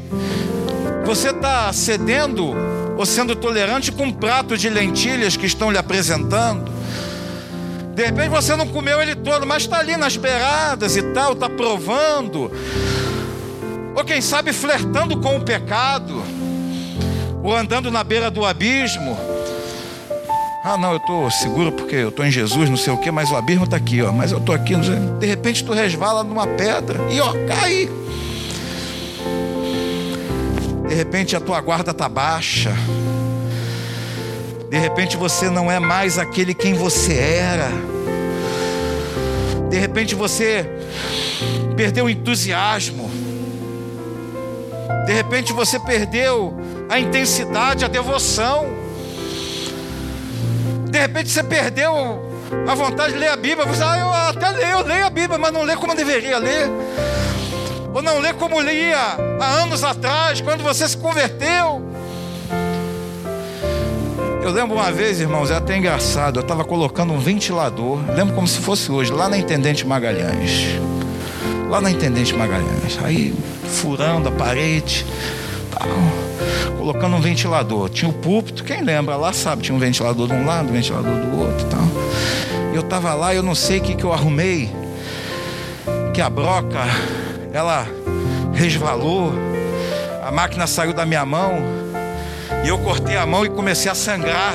você 1.06 1.30
está 1.30 1.73
cedendo 1.73 2.54
ou 2.99 3.06
sendo 3.06 3.35
tolerante 3.35 3.90
com 3.90 4.04
um 4.04 4.12
prato 4.12 4.58
de 4.58 4.68
lentilhas 4.68 5.38
que 5.38 5.46
estão 5.46 5.70
lhe 5.70 5.78
apresentando. 5.78 6.70
De 7.94 8.04
repente 8.04 8.28
você 8.28 8.54
não 8.54 8.68
comeu 8.68 9.00
ele 9.00 9.14
todo, 9.14 9.46
mas 9.46 9.62
está 9.62 9.78
ali 9.78 9.96
nas 9.96 10.18
beiradas 10.18 10.99
e 10.99 11.02
tal, 11.14 11.32
está 11.32 11.49
provando. 11.49 12.52
Ou 13.94 14.04
quem 14.04 14.20
sabe 14.20 14.52
flertando 14.52 15.18
com 15.18 15.38
o 15.38 15.40
pecado, 15.40 16.23
ou 17.42 17.56
andando 17.56 17.90
na 17.90 18.04
beira 18.04 18.30
do 18.30 18.44
abismo. 18.44 19.16
Ah, 20.62 20.76
não, 20.76 20.90
eu 20.90 20.99
estou 20.99 21.30
seguro 21.30 21.73
porque 21.73 21.96
eu 21.96 22.11
estou 22.11 22.26
em 22.26 22.30
Jesus, 22.30 22.68
não 22.68 22.76
sei 22.76 22.92
o 22.92 22.99
que, 22.99 23.11
mas 23.11 23.30
o 23.30 23.37
abismo 23.37 23.64
está 23.64 23.78
aqui, 23.78 24.02
ó. 24.02 24.12
Mas 24.12 24.30
eu 24.30 24.37
estou 24.37 24.54
aqui, 24.54 24.75
de 24.76 25.26
repente 25.26 25.64
tu 25.64 25.73
resvala 25.73 26.23
numa 26.23 26.46
pedra 26.46 27.00
e 27.11 27.18
ó, 27.18 27.32
cai. 27.49 27.88
Repente 30.97 31.37
a 31.37 31.41
tua 31.41 31.61
guarda 31.61 31.91
está 31.91 32.09
baixa. 32.09 32.75
De 34.71 34.79
repente 34.79 35.15
você 35.15 35.50
não 35.50 35.71
é 35.71 35.79
mais 35.79 36.19
aquele 36.19 36.55
quem 36.55 36.73
você 36.73 37.12
era. 37.12 37.69
De 39.69 39.76
repente 39.76 40.15
você 40.15 40.67
perdeu 41.76 42.07
o 42.07 42.11
entusiasmo. 42.11 43.11
De 45.05 45.12
repente 45.12 45.53
você 45.53 45.79
perdeu 45.79 46.57
a 46.88 46.99
intensidade, 46.99 47.85
a 47.85 47.88
devoção. 47.88 48.65
De 50.91 50.99
repente 50.99 51.29
você 51.29 51.43
perdeu 51.43 51.93
a 52.67 52.75
vontade 52.75 53.12
de 53.12 53.19
ler 53.19 53.29
a 53.29 53.37
Bíblia. 53.37 53.67
Você, 53.67 53.83
ah, 53.85 53.99
eu 53.99 54.11
até 54.11 54.49
leio, 54.49 54.71
eu 54.71 54.87
leio 54.87 55.05
a 55.05 55.11
Bíblia, 55.11 55.37
mas 55.37 55.53
não 55.53 55.62
leio 55.62 55.79
como 55.79 55.93
eu 55.93 55.97
deveria 55.97 56.38
ler 56.38 56.71
ou 57.97 58.03
não 58.03 58.19
lê 58.19 58.35
como 58.35 58.61
lia 58.61 59.17
há 59.41 59.47
anos 59.62 59.83
atrás, 59.83 60.43
quando 60.43 60.62
você 60.62 60.87
se 60.87 60.99
converteu. 60.99 61.83
Eu 64.43 64.50
lembro 64.50 64.76
uma 64.76 64.93
vez, 64.93 65.19
irmãos, 65.19 65.50
é 65.50 65.55
até 65.55 65.79
engraçado. 65.79 66.38
Eu 66.38 66.43
estava 66.43 66.62
colocando 66.62 67.15
um 67.15 67.19
ventilador, 67.19 67.99
lembro 68.15 68.35
como 68.35 68.47
se 68.47 68.59
fosse 68.59 68.93
hoje, 68.93 69.11
lá 69.11 69.31
na 69.31 69.38
Intendente 69.38 69.87
Magalhães. 69.87 70.79
Lá 71.71 71.81
na 71.81 71.91
Intendente 71.91 72.35
Magalhães. 72.35 72.99
Aí, 73.03 73.35
furando 73.65 74.29
a 74.29 74.33
parede, 74.33 75.07
tal, 75.71 75.88
colocando 76.76 77.17
um 77.17 77.21
ventilador. 77.21 77.88
Tinha 77.88 78.11
o 78.11 78.12
púlpito, 78.12 78.62
quem 78.62 78.83
lembra 78.83 79.17
lá 79.17 79.33
sabe, 79.33 79.62
tinha 79.62 79.75
um 79.75 79.81
ventilador 79.81 80.29
de 80.29 80.35
um 80.35 80.45
lado, 80.45 80.69
um 80.69 80.73
ventilador 80.73 81.15
do 81.15 81.41
outro 81.41 81.67
tal. 81.69 81.88
Eu 82.75 82.83
estava 82.83 83.15
lá, 83.15 83.35
eu 83.35 83.43
não 83.43 83.55
sei 83.55 83.79
o 83.79 83.81
que, 83.81 83.95
que 83.95 84.05
eu 84.05 84.12
arrumei, 84.12 84.71
que 86.12 86.21
a 86.21 86.29
broca 86.29 86.85
ela 87.57 87.87
resvalou, 88.53 89.33
a 90.23 90.31
máquina 90.31 90.67
saiu 90.67 90.93
da 90.93 91.07
minha 91.07 91.25
mão 91.25 91.63
E 92.63 92.69
eu 92.69 92.79
cortei 92.79 93.17
a 93.17 93.25
mão 93.25 93.45
e 93.45 93.49
comecei 93.49 93.91
a 93.91 93.95
sangrar. 93.95 94.55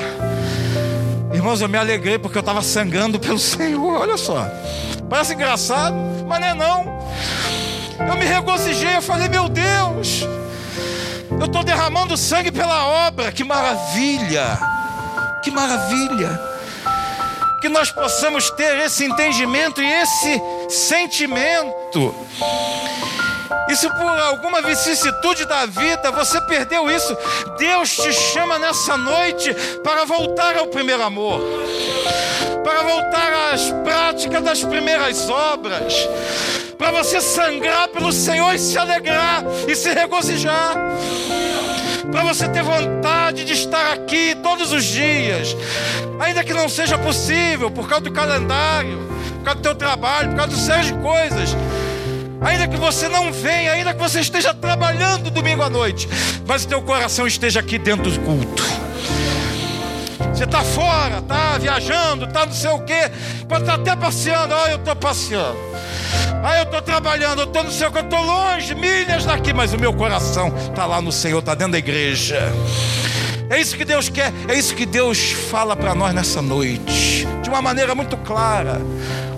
Irmãos, 1.32 1.60
eu 1.60 1.68
me 1.68 1.76
alegrei 1.76 2.18
porque 2.18 2.38
eu 2.38 2.40
estava 2.40 2.62
sangrando 2.62 3.18
pelo 3.18 3.38
Senhor. 3.40 4.00
Olha 4.00 4.16
só. 4.16 4.46
Parece 5.10 5.34
engraçado, 5.34 5.96
mas 6.26 6.40
não 6.40 6.46
é 6.46 6.54
não. 6.54 7.02
Eu 8.08 8.16
me 8.16 8.24
regozijei, 8.24 8.96
eu 8.96 9.02
falei, 9.02 9.28
meu 9.28 9.48
Deus, 9.48 10.22
eu 11.30 11.46
estou 11.46 11.62
derramando 11.64 12.16
sangue 12.16 12.50
pela 12.52 13.06
obra, 13.06 13.32
que 13.32 13.44
maravilha, 13.44 14.58
que 15.42 15.50
maravilha. 15.50 16.40
Que 17.60 17.68
nós 17.68 17.90
possamos 17.90 18.50
ter 18.50 18.78
esse 18.78 19.04
entendimento 19.04 19.80
e 19.80 19.86
esse 19.86 20.40
sentimento. 20.72 22.14
E 23.68 23.76
se 23.76 23.88
por 23.88 24.18
alguma 24.18 24.60
vicissitude 24.62 25.44
da 25.46 25.66
vida 25.66 26.10
você 26.10 26.40
perdeu 26.42 26.90
isso, 26.90 27.16
Deus 27.58 27.94
te 27.94 28.12
chama 28.12 28.58
nessa 28.58 28.96
noite 28.96 29.54
para 29.82 30.04
voltar 30.04 30.56
ao 30.56 30.66
primeiro 30.66 31.02
amor, 31.02 31.40
para 32.64 32.82
voltar 32.82 33.52
às 33.52 33.70
práticas 33.84 34.42
das 34.42 34.64
primeiras 34.64 35.28
obras, 35.28 35.94
para 36.76 36.90
você 36.90 37.20
sangrar 37.20 37.88
pelo 37.88 38.12
Senhor 38.12 38.54
e 38.54 38.58
se 38.58 38.76
alegrar 38.76 39.42
e 39.68 39.74
se 39.74 39.92
regozijar. 39.92 40.74
Para 42.10 42.24
você 42.24 42.48
ter 42.48 42.62
vontade 42.62 43.44
de 43.44 43.52
estar 43.52 43.92
aqui 43.92 44.34
todos 44.42 44.72
os 44.72 44.84
dias, 44.84 45.56
ainda 46.20 46.42
que 46.42 46.52
não 46.52 46.68
seja 46.68 46.98
possível 46.98 47.70
por 47.70 47.88
causa 47.88 48.04
do 48.04 48.12
calendário, 48.12 48.98
por 49.38 49.44
causa 49.44 49.60
do 49.60 49.62
teu 49.62 49.74
trabalho, 49.74 50.30
por 50.30 50.36
causa 50.36 50.52
do 50.52 50.58
série 50.58 50.86
de 50.86 50.94
coisas. 50.94 51.56
Ainda 52.40 52.66
que 52.66 52.76
você 52.76 53.08
não 53.08 53.32
venha, 53.32 53.72
ainda 53.72 53.94
que 53.94 54.00
você 54.00 54.20
esteja 54.20 54.52
trabalhando 54.52 55.30
domingo 55.30 55.62
à 55.62 55.70
noite, 55.70 56.08
mas 56.46 56.64
o 56.64 56.68
teu 56.68 56.82
coração 56.82 57.26
esteja 57.26 57.60
aqui 57.60 57.78
dentro 57.78 58.10
do 58.10 58.20
culto. 58.20 58.62
Você 60.34 60.44
está 60.44 60.64
fora, 60.64 61.18
está 61.18 61.56
viajando, 61.58 62.24
está 62.24 62.46
não 62.46 62.52
sei 62.52 62.70
o 62.70 62.80
quê, 62.80 63.10
pode 63.48 63.62
estar 63.62 63.74
até 63.74 63.94
passeando. 63.94 64.54
Ah, 64.54 64.70
eu 64.70 64.76
estou 64.76 64.96
passeando. 64.96 65.56
Ah, 66.44 66.58
eu 66.58 66.64
estou 66.64 66.82
trabalhando, 66.82 67.42
eu 67.42 67.44
estou 67.44 67.62
no 67.62 67.70
céu, 67.70 67.88
eu 67.94 68.00
estou 68.00 68.20
longe, 68.20 68.74
milhas 68.74 69.24
daqui, 69.24 69.52
mas 69.52 69.72
o 69.72 69.78
meu 69.78 69.92
coração 69.92 70.52
está 70.68 70.86
lá 70.86 71.00
no 71.00 71.12
Senhor, 71.12 71.38
está 71.38 71.54
dentro 71.54 71.72
da 71.72 71.78
igreja. 71.78 72.52
É 73.48 73.60
isso 73.60 73.76
que 73.76 73.84
Deus 73.84 74.08
quer, 74.08 74.32
é 74.48 74.58
isso 74.58 74.74
que 74.74 74.84
Deus 74.84 75.30
fala 75.50 75.76
para 75.76 75.94
nós 75.94 76.12
nessa 76.12 76.42
noite, 76.42 77.28
de 77.42 77.48
uma 77.48 77.62
maneira 77.62 77.94
muito 77.94 78.16
clara, 78.16 78.80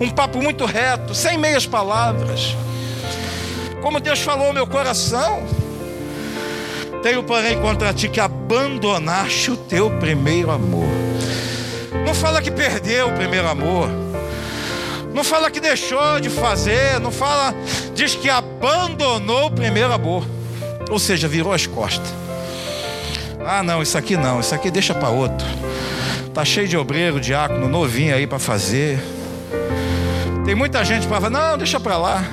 um 0.00 0.08
papo 0.08 0.40
muito 0.40 0.64
reto, 0.64 1.14
sem 1.14 1.37
meias 1.37 1.66
palavras. 1.66 2.56
Como 3.82 4.00
Deus 4.00 4.20
falou 4.20 4.46
ao 4.46 4.52
meu 4.54 4.66
coração, 4.66 5.42
tenho 7.02 7.23
porém 7.23 7.61
contra 7.61 7.92
ti 7.92 8.08
que 8.08 8.18
abandonaste 8.18 9.50
o 9.50 9.58
teu 9.58 9.90
primeiro 9.99 10.50
amor. 10.50 10.88
Não 12.06 12.14
fala 12.14 12.40
que 12.40 12.50
perdeu 12.50 13.08
o 13.08 13.12
primeiro 13.12 13.46
amor. 13.46 13.90
Não 15.14 15.23
fala 15.23 15.49
que 15.49 15.61
deixou 15.61 16.18
de 16.18 16.28
fazer, 16.28 16.99
não 17.00 17.12
fala, 17.12 17.54
diz 17.94 18.16
que 18.16 18.28
abandonou 18.28 19.47
o 19.47 19.50
primeiro 19.50 19.92
amor. 19.92 20.26
Ou 20.90 20.99
seja, 20.99 21.28
virou 21.28 21.52
as 21.52 21.66
costas. 21.66 22.12
Ah, 23.47 23.62
não, 23.62 23.80
isso 23.80 23.97
aqui 23.97 24.16
não, 24.16 24.40
isso 24.40 24.52
aqui 24.54 24.73
deixa 24.73 24.92
para 24.92 25.11
outro. 25.11 25.47
Tá 26.35 26.44
cheio 26.44 26.66
de 26.66 26.76
obreiro, 26.76 27.21
diácono, 27.21 27.68
novinho 27.68 28.12
aí 28.12 28.26
para 28.26 28.40
fazer. 28.40 28.99
Tem 30.44 30.54
muita 30.54 30.85
gente 30.85 31.06
para 31.06 31.21
falar, 31.21 31.30
não, 31.30 31.59
deixa 31.59 31.78
para 31.78 31.97
lá. 31.97 32.25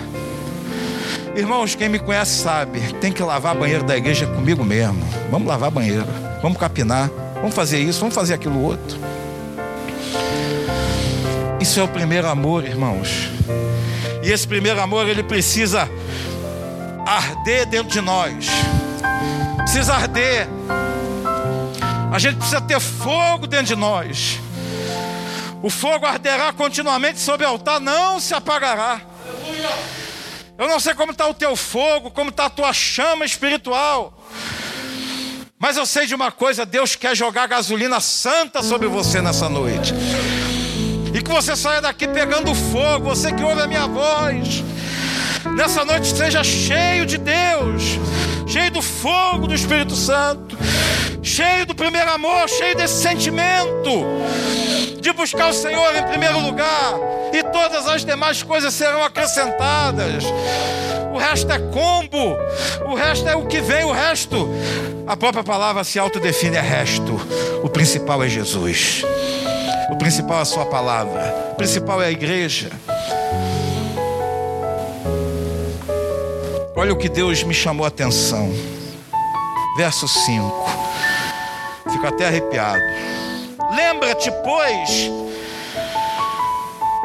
Irmãos, 1.36 1.76
quem 1.76 1.88
me 1.88 2.00
conhece 2.00 2.42
sabe, 2.42 2.80
tem 3.00 3.12
que 3.12 3.22
lavar 3.22 3.56
banheiro 3.56 3.84
da 3.84 3.96
igreja 3.96 4.26
comigo 4.26 4.66
mesmo. 4.66 5.02
Vamos 5.30 5.48
lavar 5.48 5.70
banheiro, 5.70 6.08
vamos 6.42 6.58
capinar, 6.58 7.10
vamos 7.36 7.54
fazer 7.54 7.80
isso, 7.80 8.00
vamos 8.00 8.16
fazer 8.16 8.34
aquilo 8.34 8.60
outro. 8.60 9.01
Isso 11.62 11.80
é 11.80 11.84
o 11.84 11.88
primeiro 11.88 12.28
amor, 12.28 12.66
irmãos. 12.66 13.30
E 14.24 14.32
esse 14.32 14.48
primeiro 14.48 14.82
amor, 14.82 15.08
ele 15.08 15.22
precisa 15.22 15.88
arder 17.06 17.68
dentro 17.68 17.92
de 17.92 18.02
nós. 18.02 18.48
Precisa 19.58 19.94
arder. 19.94 20.48
A 22.12 22.18
gente 22.18 22.38
precisa 22.38 22.60
ter 22.60 22.80
fogo 22.80 23.46
dentro 23.46 23.68
de 23.68 23.76
nós. 23.76 24.40
O 25.62 25.70
fogo 25.70 26.04
arderá 26.04 26.52
continuamente 26.52 27.20
sobre 27.20 27.46
o 27.46 27.50
altar, 27.50 27.80
não 27.80 28.20
se 28.20 28.34
apagará. 28.34 29.00
Eu 30.58 30.68
não 30.68 30.80
sei 30.80 30.96
como 30.96 31.12
está 31.12 31.28
o 31.28 31.34
teu 31.34 31.56
fogo, 31.56 32.10
como 32.10 32.32
está 32.32 32.48
a 32.48 32.50
tua 32.50 32.74
chama 32.74 33.24
espiritual. 33.24 34.20
Mas 35.60 35.78
eu 35.78 35.86
sei 35.86 36.08
de 36.08 36.16
uma 36.16 36.32
coisa: 36.32 36.66
Deus 36.66 36.96
quer 36.96 37.16
jogar 37.16 37.46
gasolina 37.46 38.00
santa 38.00 38.64
sobre 38.64 38.88
você 38.88 39.22
nessa 39.22 39.48
noite. 39.48 39.94
Que 41.24 41.32
você 41.32 41.56
saia 41.56 41.82
daqui 41.82 42.08
pegando 42.08 42.54
fogo, 42.54 43.06
você 43.06 43.32
que 43.32 43.44
ouve 43.44 43.62
a 43.62 43.68
minha 43.68 43.88
voz. 43.88 44.64
Nessa 45.56 45.86
noite 45.86 46.08
seja 46.16 46.44
cheio 46.44 47.06
de 47.06 47.18
Deus, 47.18 48.00
cheio 48.48 48.70
do 48.70 48.82
fogo 48.82 49.48
do 49.48 49.54
Espírito 49.54 49.96
Santo, 49.96 50.58
cheio 51.24 51.66
do 51.66 51.74
primeiro 51.74 52.12
amor, 52.12 52.50
cheio 52.50 52.76
desse 52.76 53.02
sentimento 53.02 54.06
de 55.00 55.12
buscar 55.14 55.50
o 55.50 55.54
Senhor 55.54 55.96
em 55.96 56.04
primeiro 56.04 56.40
lugar, 56.40 56.94
e 57.34 57.44
todas 57.44 57.88
as 57.88 58.04
demais 58.06 58.44
coisas 58.44 58.74
serão 58.74 59.04
acrescentadas. 59.04 60.26
O 61.14 61.18
resto 61.18 61.52
é 61.52 61.60
combo, 61.60 62.38
o 62.86 62.94
resto 62.94 63.28
é 63.28 63.36
o 63.36 63.46
que 63.46 63.62
vem, 63.62 63.84
o 63.86 63.92
resto. 63.92 64.48
A 65.08 65.18
própria 65.18 65.44
palavra 65.44 65.84
se 65.84 65.98
autodefine, 65.98 66.58
é 66.58 66.62
resto. 66.62 67.20
O 67.64 67.70
principal 67.70 68.24
é 68.24 68.30
Jesus. 68.30 69.04
O 69.92 69.96
principal 69.98 70.40
é 70.40 70.42
a 70.42 70.46
sua 70.46 70.66
palavra. 70.66 71.52
O 71.52 71.56
principal 71.56 72.02
é 72.02 72.06
a 72.06 72.12
igreja. 72.12 72.72
Olha 76.74 76.94
o 76.94 76.98
que 76.98 77.10
Deus 77.10 77.44
me 77.44 77.54
chamou 77.54 77.84
a 77.84 77.90
atenção. 77.90 78.50
Verso 79.76 80.08
5. 80.08 80.66
Fico 81.92 82.08
até 82.08 82.28
arrepiado. 82.28 82.82
Lembra-te, 83.76 84.32
pois, 84.46 85.12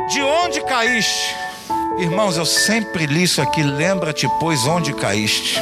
de 0.08 0.22
onde 0.22 0.60
caíste. 0.62 1.34
Irmãos, 1.98 2.36
eu 2.36 2.46
sempre 2.46 3.04
li 3.06 3.24
isso 3.24 3.42
aqui. 3.42 3.64
Lembra-te, 3.64 4.28
pois, 4.38 4.64
onde 4.64 4.92
caíste. 4.92 5.60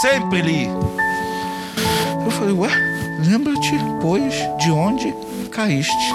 Sempre 0.00 0.42
li. 0.42 0.68
Eu 2.24 2.30
falei, 2.30 2.54
ué, 2.54 2.70
lembra-te, 3.26 3.72
pois, 4.00 4.34
de 4.58 4.70
onde 4.70 5.23
caíste. 5.54 6.12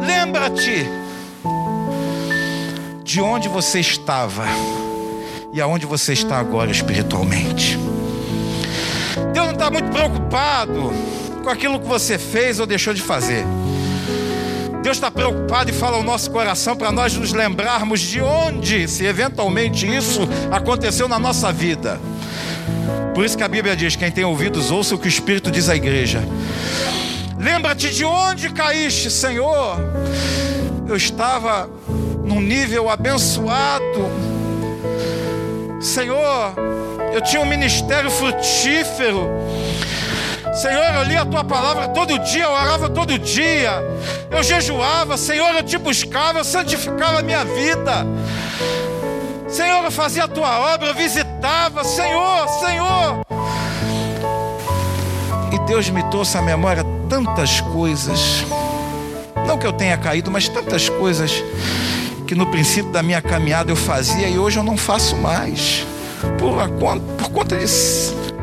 Lembra-te 0.00 0.86
de 3.02 3.20
onde 3.20 3.48
você 3.48 3.80
estava 3.80 4.44
e 5.52 5.60
aonde 5.60 5.84
você 5.84 6.12
está 6.12 6.38
agora 6.38 6.70
espiritualmente. 6.70 7.76
Deus 9.32 9.46
não 9.46 9.52
está 9.52 9.68
muito 9.68 9.90
preocupado 9.90 10.92
com 11.42 11.50
aquilo 11.50 11.80
que 11.80 11.86
você 11.86 12.18
fez 12.18 12.60
ou 12.60 12.66
deixou 12.66 12.94
de 12.94 13.02
fazer. 13.02 13.44
Deus 14.80 14.96
está 14.96 15.10
preocupado 15.10 15.70
e 15.70 15.72
fala 15.72 15.96
ao 15.96 16.02
nosso 16.04 16.30
coração 16.30 16.76
para 16.76 16.92
nós 16.92 17.14
nos 17.14 17.32
lembrarmos 17.32 18.00
de 18.00 18.20
onde, 18.20 18.86
se 18.86 19.04
eventualmente 19.04 19.86
isso 19.86 20.20
aconteceu 20.52 21.08
na 21.08 21.18
nossa 21.18 21.52
vida. 21.52 22.00
Por 23.12 23.24
isso 23.24 23.36
que 23.36 23.42
a 23.42 23.48
Bíblia 23.48 23.74
diz: 23.74 23.96
quem 23.96 24.10
tem 24.10 24.24
ouvidos, 24.24 24.70
ouça 24.70 24.94
o 24.94 24.98
que 24.98 25.06
o 25.06 25.08
Espírito 25.08 25.50
diz 25.50 25.68
à 25.68 25.74
igreja. 25.74 26.22
Lembra-te 27.40 27.88
de 27.88 28.04
onde 28.04 28.50
caíste, 28.50 29.10
Senhor. 29.10 29.78
Eu 30.86 30.94
estava 30.94 31.70
num 32.22 32.38
nível 32.38 32.90
abençoado. 32.90 34.10
Senhor, 35.80 36.54
eu 37.14 37.20
tinha 37.22 37.40
um 37.40 37.46
ministério 37.46 38.10
frutífero. 38.10 39.30
Senhor, 40.52 40.94
eu 40.96 41.02
li 41.04 41.16
a 41.16 41.24
tua 41.24 41.42
palavra 41.42 41.88
todo 41.88 42.18
dia, 42.18 42.44
eu 42.44 42.50
orava 42.50 42.90
todo 42.90 43.18
dia, 43.18 43.72
eu 44.30 44.42
jejuava, 44.42 45.16
Senhor, 45.16 45.48
eu 45.54 45.62
te 45.62 45.78
buscava, 45.78 46.40
eu 46.40 46.44
santificava 46.44 47.20
a 47.20 47.22
minha 47.22 47.44
vida. 47.44 48.06
Senhor, 49.48 49.82
eu 49.82 49.90
fazia 49.90 50.24
a 50.24 50.28
tua 50.28 50.74
obra, 50.74 50.88
eu 50.88 50.94
visitava, 50.94 51.84
Senhor, 51.84 52.48
Senhor. 52.48 53.20
E 55.52 55.58
Deus 55.66 55.88
me 55.88 56.02
trouxe 56.10 56.36
à 56.36 56.42
memória 56.42 56.84
tantas 57.10 57.60
coisas, 57.60 58.46
não 59.44 59.58
que 59.58 59.66
eu 59.66 59.72
tenha 59.72 59.98
caído, 59.98 60.30
mas 60.30 60.48
tantas 60.48 60.88
coisas 60.88 61.42
que 62.24 62.36
no 62.36 62.46
princípio 62.46 62.92
da 62.92 63.02
minha 63.02 63.20
caminhada 63.20 63.72
eu 63.72 63.76
fazia 63.76 64.28
e 64.28 64.38
hoje 64.38 64.60
eu 64.60 64.62
não 64.62 64.76
faço 64.76 65.16
mais, 65.16 65.84
por, 66.38 66.68
por 67.18 67.30
conta 67.30 67.58
de 67.58 67.66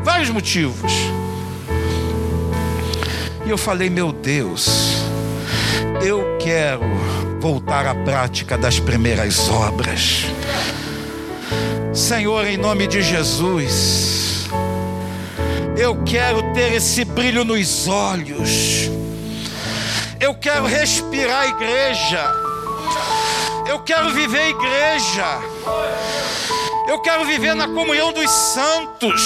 vários 0.04 0.28
motivos. 0.28 0.92
E 3.46 3.48
eu 3.48 3.56
falei, 3.56 3.88
meu 3.88 4.12
Deus, 4.12 4.98
eu 6.04 6.36
quero 6.38 6.82
voltar 7.40 7.86
à 7.86 7.94
prática 7.94 8.58
das 8.58 8.78
primeiras 8.78 9.48
obras. 9.48 10.26
Senhor, 11.94 12.46
em 12.46 12.58
nome 12.58 12.86
de 12.86 13.00
Jesus, 13.00 14.17
Eu 15.78 16.02
quero 16.04 16.42
ter 16.52 16.72
esse 16.72 17.04
brilho 17.04 17.44
nos 17.44 17.86
olhos. 17.86 18.90
Eu 20.18 20.34
quero 20.34 20.66
respirar 20.66 21.42
a 21.42 21.46
igreja. 21.46 22.32
Eu 23.68 23.78
quero 23.84 24.10
viver 24.10 24.40
a 24.40 24.48
igreja. 24.48 25.38
Eu 26.88 26.98
quero 27.00 27.24
viver 27.26 27.54
na 27.54 27.68
comunhão 27.68 28.12
dos 28.12 28.28
santos. 28.28 29.22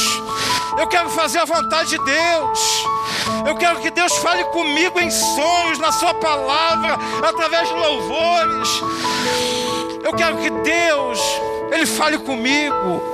Eu 0.79 0.87
quero 0.89 1.09
fazer 1.09 1.39
a 1.39 1.47
vontade 1.47 1.89
de 1.89 2.05
Deus. 2.05 2.61
Eu 3.47 3.57
quero 3.57 3.81
que 3.81 3.91
Deus 3.91 4.15
fale 4.19 4.45
comigo 4.45 5.01
em 5.01 5.11
sonhos, 5.11 5.79
na 5.79 5.91
Sua 5.91 6.13
palavra, 6.13 6.99
através 7.27 7.67
de 7.67 7.75
louvores. 7.75 8.69
Eu 10.05 10.13
quero 10.13 10.37
que 10.37 10.51
Deus, 10.51 11.19
Ele 11.73 11.87
fale 11.87 12.19
comigo. 12.19 13.12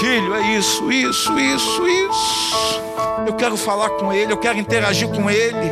Filho, 0.00 0.34
é 0.34 0.56
isso, 0.56 0.90
isso, 0.90 1.38
isso, 1.38 1.88
isso. 1.88 2.82
Eu 3.26 3.34
quero 3.34 3.56
falar 3.56 3.90
com 3.90 4.12
Ele, 4.12 4.32
eu 4.32 4.38
quero 4.38 4.58
interagir 4.58 5.08
com 5.08 5.30
Ele. 5.30 5.70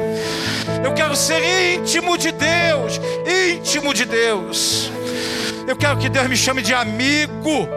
Eu 0.85 0.93
quero 0.93 1.17
ser 1.17 1.41
íntimo 1.75 2.17
de 2.19 2.31
Deus, 2.31 3.01
íntimo 3.27 3.95
de 3.95 4.05
Deus. 4.05 4.91
Eu 5.67 5.75
quero 5.77 5.97
que 5.97 6.09
Deus 6.09 6.29
me 6.29 6.37
chame 6.37 6.63
de 6.63 6.75
amigo. 6.75 7.69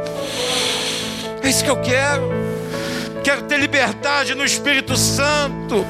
É 1.42 1.50
isso 1.50 1.64
que 1.64 1.70
eu 1.70 1.78
quero 1.78 2.42
quero 3.24 3.44
ter 3.44 3.58
liberdade 3.58 4.36
no 4.36 4.44
Espírito 4.44 4.98
Santo. 4.98 5.86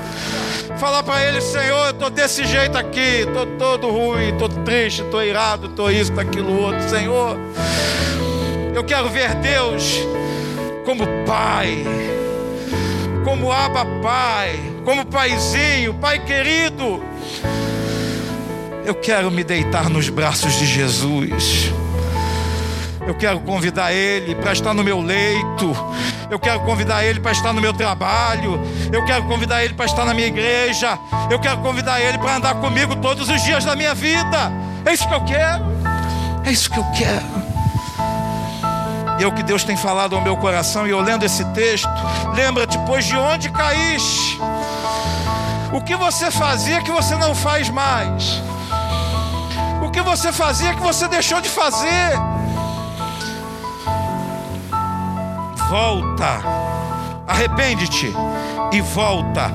Falar 0.78 1.04
para 1.04 1.24
Ele, 1.24 1.42
Senhor, 1.42 1.86
eu 1.86 1.92
estou 1.92 2.10
desse 2.10 2.46
jeito 2.46 2.78
aqui, 2.78 3.26
estou 3.26 3.46
todo 3.58 3.90
ruim, 3.90 4.30
estou 4.30 4.50
triste, 4.50 5.02
estou 5.02 5.24
irado, 5.24 5.68
estou 5.68 5.92
isso, 5.92 6.12
aquilo 6.20 6.62
outro. 6.62 6.82
Senhor, 6.90 7.38
eu 8.74 8.84
quero 8.84 9.10
ver 9.10 9.36
Deus 9.36 10.00
como 10.86 11.06
Pai, 11.26 11.84
como 13.24 13.52
Aba 13.52 13.86
Pai, 14.02 14.60
como 14.84 15.06
Paizinho, 15.06 15.94
Pai 15.96 16.20
querido. 16.20 17.04
Eu 18.86 18.96
quero 18.96 19.30
me 19.30 19.44
deitar 19.44 19.90
nos 19.90 20.10
braços 20.10 20.54
de 20.54 20.66
Jesus. 20.66 21.72
Eu 23.06 23.16
quero 23.16 23.40
convidar 23.42 23.92
Ele 23.92 24.36
para 24.36 24.54
estar 24.54 24.74
no 24.74 24.84
meu 24.84 25.02
leito. 25.02 25.76
Eu 26.30 26.40
quero 26.40 26.62
convidar 26.62 27.04
Ele 27.04 27.20
para 27.20 27.32
estar 27.32 27.52
no 27.54 27.62
meu 27.62 27.74
trabalho. 27.74 28.60
Eu 28.92 29.04
quero 29.06 29.24
convidar 29.26 29.64
Ele 29.64 29.74
para 29.74 29.86
estar 29.86 30.06
na 30.06 30.14
minha 30.14 30.28
igreja. 30.28 30.98
Eu 31.30 31.40
quero 31.40 31.58
convidar 31.60 32.00
Ele 32.00 32.18
para 32.18 32.38
andar 32.38 32.56
comigo 32.56 32.96
todos 32.96 33.30
os 33.30 33.44
dias 33.44 33.66
da 33.66 33.76
minha 33.76 33.94
vida. 33.94 34.52
É 34.86 34.94
isso 34.94 35.08
que 35.08 35.14
eu 35.14 35.24
quero. 35.26 35.64
É 36.46 36.52
isso 36.52 36.70
que 36.70 36.80
eu 36.80 36.86
quero. 36.92 37.41
E 39.22 39.24
é 39.24 39.28
o 39.28 39.32
que 39.32 39.44
Deus 39.44 39.64
tem 39.64 39.78
falado 39.78 40.16
ao 40.16 40.22
meu 40.22 40.36
coração. 40.36 40.88
E 40.88 40.90
eu 40.90 41.00
lendo 41.00 41.24
esse 41.24 41.46
texto, 41.54 41.88
lembra-te, 42.34 42.78
pois 42.88 43.06
de 43.06 43.16
onde 43.16 43.52
caíste? 43.52 44.40
O 45.72 45.80
que 45.80 45.96
você 45.96 46.32
fazia 46.32 46.82
que 46.82 46.92
você 46.92 47.16
não 47.16 47.34
faz 47.34 47.70
mais? 47.70 48.42
O 49.86 49.92
que 49.92 50.02
você 50.02 50.34
fazia 50.34 50.74
que 50.74 50.82
você 50.82 51.08
deixou 51.08 51.40
de 51.40 51.48
fazer? 51.48 52.20
volta, 55.72 56.42
arrepende-te 57.26 58.12
e 58.74 58.82
volta 58.82 59.50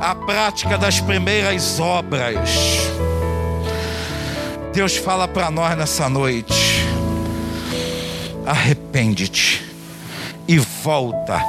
à 0.00 0.14
prática 0.14 0.78
das 0.78 1.00
primeiras 1.00 1.80
obras. 1.80 2.50
Deus 4.72 4.96
fala 4.96 5.26
para 5.26 5.50
nós 5.50 5.76
nessa 5.76 6.08
noite: 6.08 6.54
arrepende-te 8.46 9.64
e 10.48 10.58
volta 10.58 11.40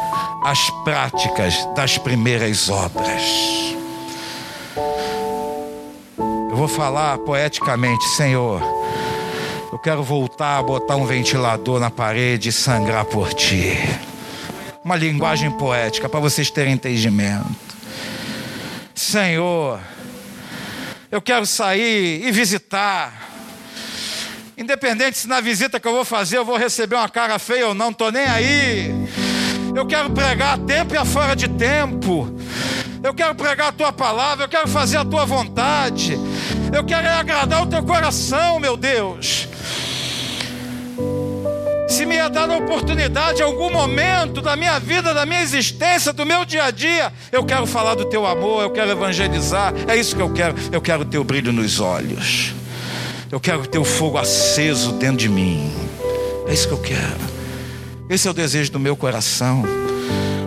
às 0.43 0.69
práticas 0.83 1.53
das 1.75 1.97
primeiras 1.97 2.69
obras. 2.69 3.21
Eu 6.49 6.55
vou 6.55 6.67
falar 6.67 7.17
poeticamente, 7.19 8.03
Senhor. 8.09 8.61
Eu 9.71 9.77
quero 9.77 10.01
voltar 10.01 10.57
a 10.57 10.63
botar 10.63 10.95
um 10.95 11.05
ventilador 11.05 11.79
na 11.79 11.91
parede 11.91 12.49
e 12.49 12.51
sangrar 12.51 13.05
por 13.05 13.33
ti 13.33 13.77
uma 14.83 14.95
linguagem 14.95 15.51
poética 15.51 16.07
para 16.07 16.21
vocês 16.21 16.49
terem 16.49 16.73
entendimento. 16.73 17.45
Senhor, 18.95 19.81
eu 21.11 21.21
quero 21.21 21.45
sair 21.45 22.25
e 22.25 22.31
visitar. 22.31 23.26
Independente 24.57 25.19
se 25.19 25.27
na 25.27 25.39
visita 25.39 25.79
que 25.79 25.87
eu 25.87 25.93
vou 25.93 26.03
fazer 26.03 26.37
eu 26.37 26.45
vou 26.45 26.57
receber 26.57 26.95
uma 26.95 27.07
cara 27.07 27.37
feia 27.37 27.67
ou 27.67 27.73
não, 27.75 27.91
estou 27.91 28.11
nem 28.11 28.25
aí. 28.25 28.91
Eu 29.75 29.85
quero 29.85 30.09
pregar 30.09 30.55
a 30.55 30.57
tempo 30.57 30.95
e 30.95 30.97
a 30.97 31.05
fora 31.05 31.35
de 31.35 31.47
tempo. 31.47 32.27
Eu 33.03 33.13
quero 33.13 33.35
pregar 33.35 33.67
a 33.67 33.71
tua 33.71 33.93
palavra, 33.93 34.45
eu 34.45 34.49
quero 34.49 34.67
fazer 34.67 34.97
a 34.97 35.05
tua 35.05 35.25
vontade. 35.25 36.17
Eu 36.75 36.83
quero 36.83 37.07
agradar 37.07 37.61
o 37.61 37.67
teu 37.67 37.83
coração, 37.83 38.59
meu 38.59 38.75
Deus 38.75 39.47
se 41.97 42.05
me 42.05 42.15
é 42.15 42.29
dada 42.29 42.53
a 42.53 42.57
oportunidade, 42.57 43.41
em 43.41 43.43
algum 43.43 43.71
momento 43.71 44.39
da 44.39 44.55
minha 44.55 44.77
vida, 44.77 45.15
da 45.15 45.25
minha 45.25 45.41
existência, 45.41 46.13
do 46.13 46.27
meu 46.27 46.45
dia 46.45 46.65
a 46.65 46.71
dia, 46.71 47.11
eu 47.31 47.43
quero 47.43 47.65
falar 47.65 47.95
do 47.95 48.05
teu 48.05 48.23
amor, 48.27 48.61
eu 48.61 48.69
quero 48.69 48.91
evangelizar, 48.91 49.73
é 49.87 49.95
isso 49.95 50.15
que 50.15 50.21
eu 50.21 50.31
quero. 50.31 50.53
Eu 50.71 50.79
quero 50.79 51.01
o 51.01 51.23
brilho 51.23 51.51
nos 51.51 51.79
olhos, 51.79 52.53
eu 53.31 53.39
quero 53.39 53.67
ter 53.67 53.77
o 53.77 53.83
fogo 53.83 54.17
aceso 54.17 54.93
dentro 54.93 55.17
de 55.17 55.29
mim, 55.29 55.71
é 56.47 56.53
isso 56.53 56.67
que 56.67 56.73
eu 56.73 56.81
quero. 56.81 57.37
Esse 58.09 58.27
é 58.27 58.31
o 58.31 58.33
desejo 58.33 58.71
do 58.71 58.79
meu 58.79 58.95
coração. 58.95 59.63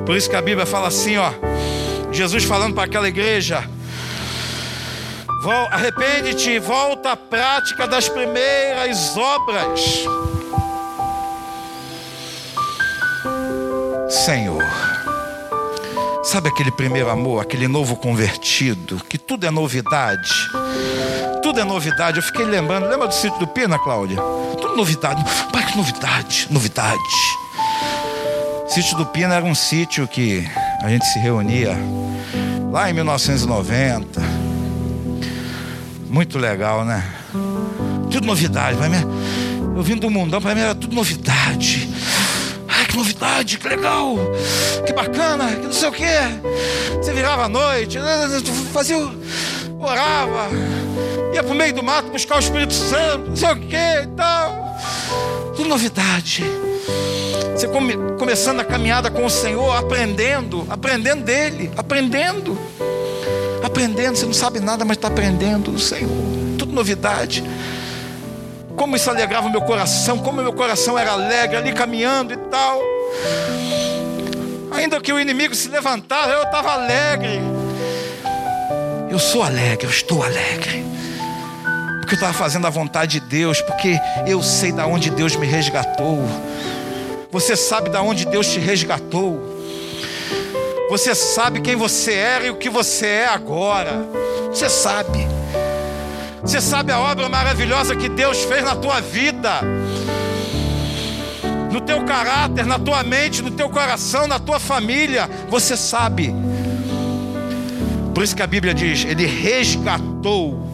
Por 0.07 0.17
isso 0.17 0.31
que 0.31 0.37
a 0.37 0.43
Bíblia 0.43 0.65
fala 0.65 0.89
assim, 0.89 1.17
ó, 1.19 1.33
Jesus 2.11 2.45
falando 2.45 2.75
para 2.75 2.85
aquela 2.85 3.09
igreja, 3.09 3.69
arrepende-te 5.71 6.59
volta 6.59 7.13
à 7.13 7.17
prática 7.17 7.87
das 7.87 8.09
primeiras 8.09 9.17
obras. 9.17 9.81
Senhor. 14.09 14.65
Sabe 16.23 16.49
aquele 16.49 16.71
primeiro 16.71 17.09
amor, 17.09 17.41
aquele 17.41 17.67
novo 17.67 17.97
convertido, 17.97 19.01
que 19.09 19.17
tudo 19.17 19.47
é 19.47 19.51
novidade? 19.51 20.31
Tudo 21.51 21.63
é 21.63 21.65
novidade. 21.65 22.19
Eu 22.19 22.23
fiquei 22.23 22.45
lembrando, 22.45 22.87
lembra 22.87 23.09
do 23.09 23.13
sítio 23.13 23.37
do 23.41 23.47
Pina, 23.49 23.77
Cláudia? 23.77 24.17
Tudo 24.61 24.77
novidade. 24.77 25.25
Que 25.25 25.77
novidade, 25.77 26.47
novidade. 26.49 27.01
Sítio 28.69 28.97
do 28.97 29.05
Pina 29.05 29.35
era 29.35 29.45
um 29.45 29.55
sítio 29.55 30.07
que 30.07 30.49
a 30.81 30.89
gente 30.89 31.05
se 31.07 31.19
reunia 31.19 31.77
lá 32.71 32.89
em 32.89 32.93
1990. 32.93 34.21
Muito 36.09 36.39
legal, 36.39 36.85
né? 36.85 37.03
Tudo 38.13 38.29
novidade. 38.29 38.79
Eu 39.75 39.83
vim 39.83 39.97
do 39.97 40.09
mundão, 40.09 40.41
para 40.41 40.55
mim 40.55 40.61
era 40.61 40.75
tudo 40.77 40.95
novidade 40.95 41.91
que 42.91 42.97
novidade, 42.97 43.59
que 43.59 43.69
legal, 43.69 44.17
que 44.85 44.93
bacana, 44.93 45.47
que 45.47 45.67
não 45.67 45.73
sei 45.73 45.89
o 45.89 45.93
que. 45.93 46.05
Você 46.97 47.13
virava 47.13 47.45
à 47.45 47.49
noite, 47.49 47.99
né, 47.99 48.29
fazia, 48.73 48.97
orava, 49.79 50.49
ia 51.33 51.43
para 51.43 51.53
o 51.53 51.55
meio 51.55 51.75
do 51.75 51.83
mato 51.83 52.11
buscar 52.11 52.37
o 52.37 52.39
Espírito 52.39 52.73
Santo, 52.73 53.31
não 53.31 53.37
sei 53.37 53.51
o 53.51 53.57
que 53.57 53.77
e 53.77 54.07
tal. 54.17 54.77
Que 55.57 55.65
novidade. 55.65 56.45
Você 57.55 57.69
come, 57.69 57.95
começando 58.19 58.61
a 58.61 58.65
caminhada 58.65 59.11
com 59.11 59.25
o 59.25 59.31
Senhor, 59.31 59.77
aprendendo, 59.77 60.67
aprendendo 60.71 61.25
dele, 61.25 61.71
aprendendo, 61.77 62.59
aprendendo. 63.63 64.17
Você 64.17 64.27
não 64.27 64.33
sabe 64.33 64.61
nada, 64.61 64.85
mas 64.85 64.97
está 64.97 65.09
aprendendo 65.09 65.71
do 65.71 65.79
Senhor. 65.79 66.11
Tudo 66.59 66.73
novidade 66.73 67.45
como 68.81 68.97
isso 68.97 69.11
alegrava 69.11 69.47
o 69.47 69.51
meu 69.51 69.61
coração, 69.61 70.17
como 70.17 70.41
meu 70.41 70.55
coração 70.55 70.99
era 70.99 71.11
alegre 71.13 71.55
ali 71.55 71.71
caminhando 71.71 72.33
e 72.33 72.37
tal. 72.39 72.81
Ainda 74.71 74.99
que 75.03 75.13
o 75.13 75.21
inimigo 75.21 75.55
se 75.55 75.69
levantasse, 75.69 76.31
eu 76.31 76.45
estava 76.45 76.73
alegre. 76.73 77.43
Eu 79.11 79.19
sou 79.19 79.43
alegre, 79.43 79.85
eu 79.87 79.91
estou 79.91 80.23
alegre. 80.23 80.83
Porque 82.11 82.25
eu 82.25 82.27
estava 82.27 82.45
fazendo 82.45 82.67
a 82.67 82.71
vontade 82.71 83.21
de 83.21 83.27
Deus, 83.27 83.63
porque 83.63 83.97
eu 84.27 84.43
sei 84.43 84.73
da 84.73 84.85
onde 84.85 85.11
Deus 85.11 85.37
me 85.37 85.47
resgatou. 85.47 86.19
Você 87.31 87.55
sabe 87.55 87.89
da 87.89 88.03
onde 88.03 88.25
Deus 88.25 88.49
te 88.49 88.59
resgatou. 88.59 89.41
Você 90.91 91.15
sabe 91.15 91.61
quem 91.61 91.77
você 91.77 92.13
era 92.15 92.47
e 92.47 92.51
o 92.51 92.57
que 92.57 92.69
você 92.69 93.07
é 93.07 93.27
agora. 93.29 94.09
Você 94.49 94.69
sabe. 94.69 95.25
Você 96.43 96.61
sabe 96.61 96.91
a 96.91 96.99
obra 96.99 97.29
maravilhosa 97.29 97.95
que 97.95 98.09
Deus 98.09 98.43
fez 98.43 98.65
na 98.65 98.75
tua 98.75 98.99
vida, 99.01 99.61
no 101.71 101.81
teu 101.81 102.03
caráter, 102.05 102.67
na 102.67 102.81
tua 102.81 103.05
mente, 103.05 103.41
no 103.41 103.53
teu 103.53 103.71
coração, 103.71 104.27
na 104.27 104.41
tua 104.41 104.59
família. 104.59 105.31
Você 105.49 105.77
sabe. 105.77 106.35
Por 108.13 108.25
isso 108.25 108.35
que 108.35 108.43
a 108.43 108.49
Bíblia 108.49 108.75
diz: 108.75 109.05
Ele 109.05 109.27
resgatou 109.27 110.71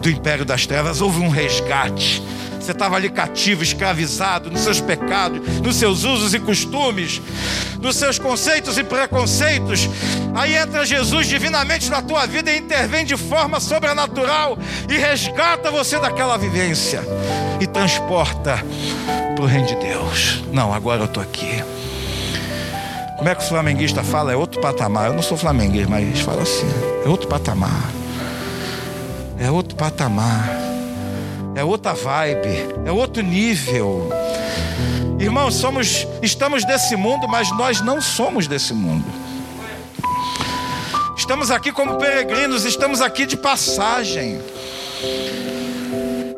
do 0.00 0.10
império 0.10 0.44
das 0.44 0.66
trevas. 0.66 1.00
Houve 1.00 1.20
um 1.20 1.28
resgate. 1.28 2.22
Você 2.60 2.72
estava 2.72 2.96
ali 2.96 3.08
cativo, 3.08 3.62
escravizado 3.62 4.50
nos 4.50 4.60
seus 4.60 4.78
pecados, 4.78 5.40
nos 5.60 5.76
seus 5.76 6.04
usos 6.04 6.34
e 6.34 6.38
costumes, 6.38 7.18
nos 7.80 7.96
seus 7.96 8.18
conceitos 8.18 8.76
e 8.76 8.84
preconceitos. 8.84 9.88
Aí 10.34 10.54
entra 10.54 10.84
Jesus 10.84 11.26
divinamente 11.26 11.88
na 11.88 12.02
tua 12.02 12.26
vida 12.26 12.52
e 12.52 12.58
intervém 12.58 13.06
de 13.06 13.16
forma 13.16 13.58
sobrenatural 13.58 14.58
e 14.86 14.98
resgata 14.98 15.70
você 15.70 15.98
daquela 15.98 16.36
vivência 16.36 17.02
e 17.58 17.66
transporta 17.66 18.62
para 19.34 19.44
o 19.44 19.46
reino 19.46 19.66
de 19.66 19.76
Deus. 19.76 20.42
Não, 20.52 20.70
agora 20.74 21.00
eu 21.00 21.06
estou 21.06 21.22
aqui. 21.22 21.62
Como 23.16 23.28
é 23.30 23.34
que 23.34 23.42
o 23.42 23.48
flamenguista 23.48 24.04
fala? 24.04 24.32
É 24.32 24.36
outro 24.36 24.60
patamar. 24.60 25.06
Eu 25.06 25.14
não 25.14 25.22
sou 25.22 25.36
flamenguista, 25.36 25.88
mas 25.88 26.20
fala 26.20 26.42
assim: 26.42 26.66
é 27.04 27.08
outro 27.08 27.28
patamar. 27.28 27.90
É 29.38 29.50
outro 29.50 29.76
patamar 29.76 30.68
é 31.58 31.64
outra 31.64 31.92
vibe, 31.92 32.48
é 32.84 32.92
outro 32.92 33.20
nível. 33.20 34.08
Irmãos, 35.18 35.54
somos, 35.56 36.06
estamos 36.22 36.64
desse 36.64 36.94
mundo, 36.94 37.26
mas 37.26 37.50
nós 37.50 37.80
não 37.80 38.00
somos 38.00 38.46
desse 38.46 38.72
mundo. 38.72 39.04
Estamos 41.16 41.50
aqui 41.50 41.72
como 41.72 41.96
peregrinos, 41.96 42.64
estamos 42.64 43.00
aqui 43.00 43.26
de 43.26 43.36
passagem. 43.36 44.40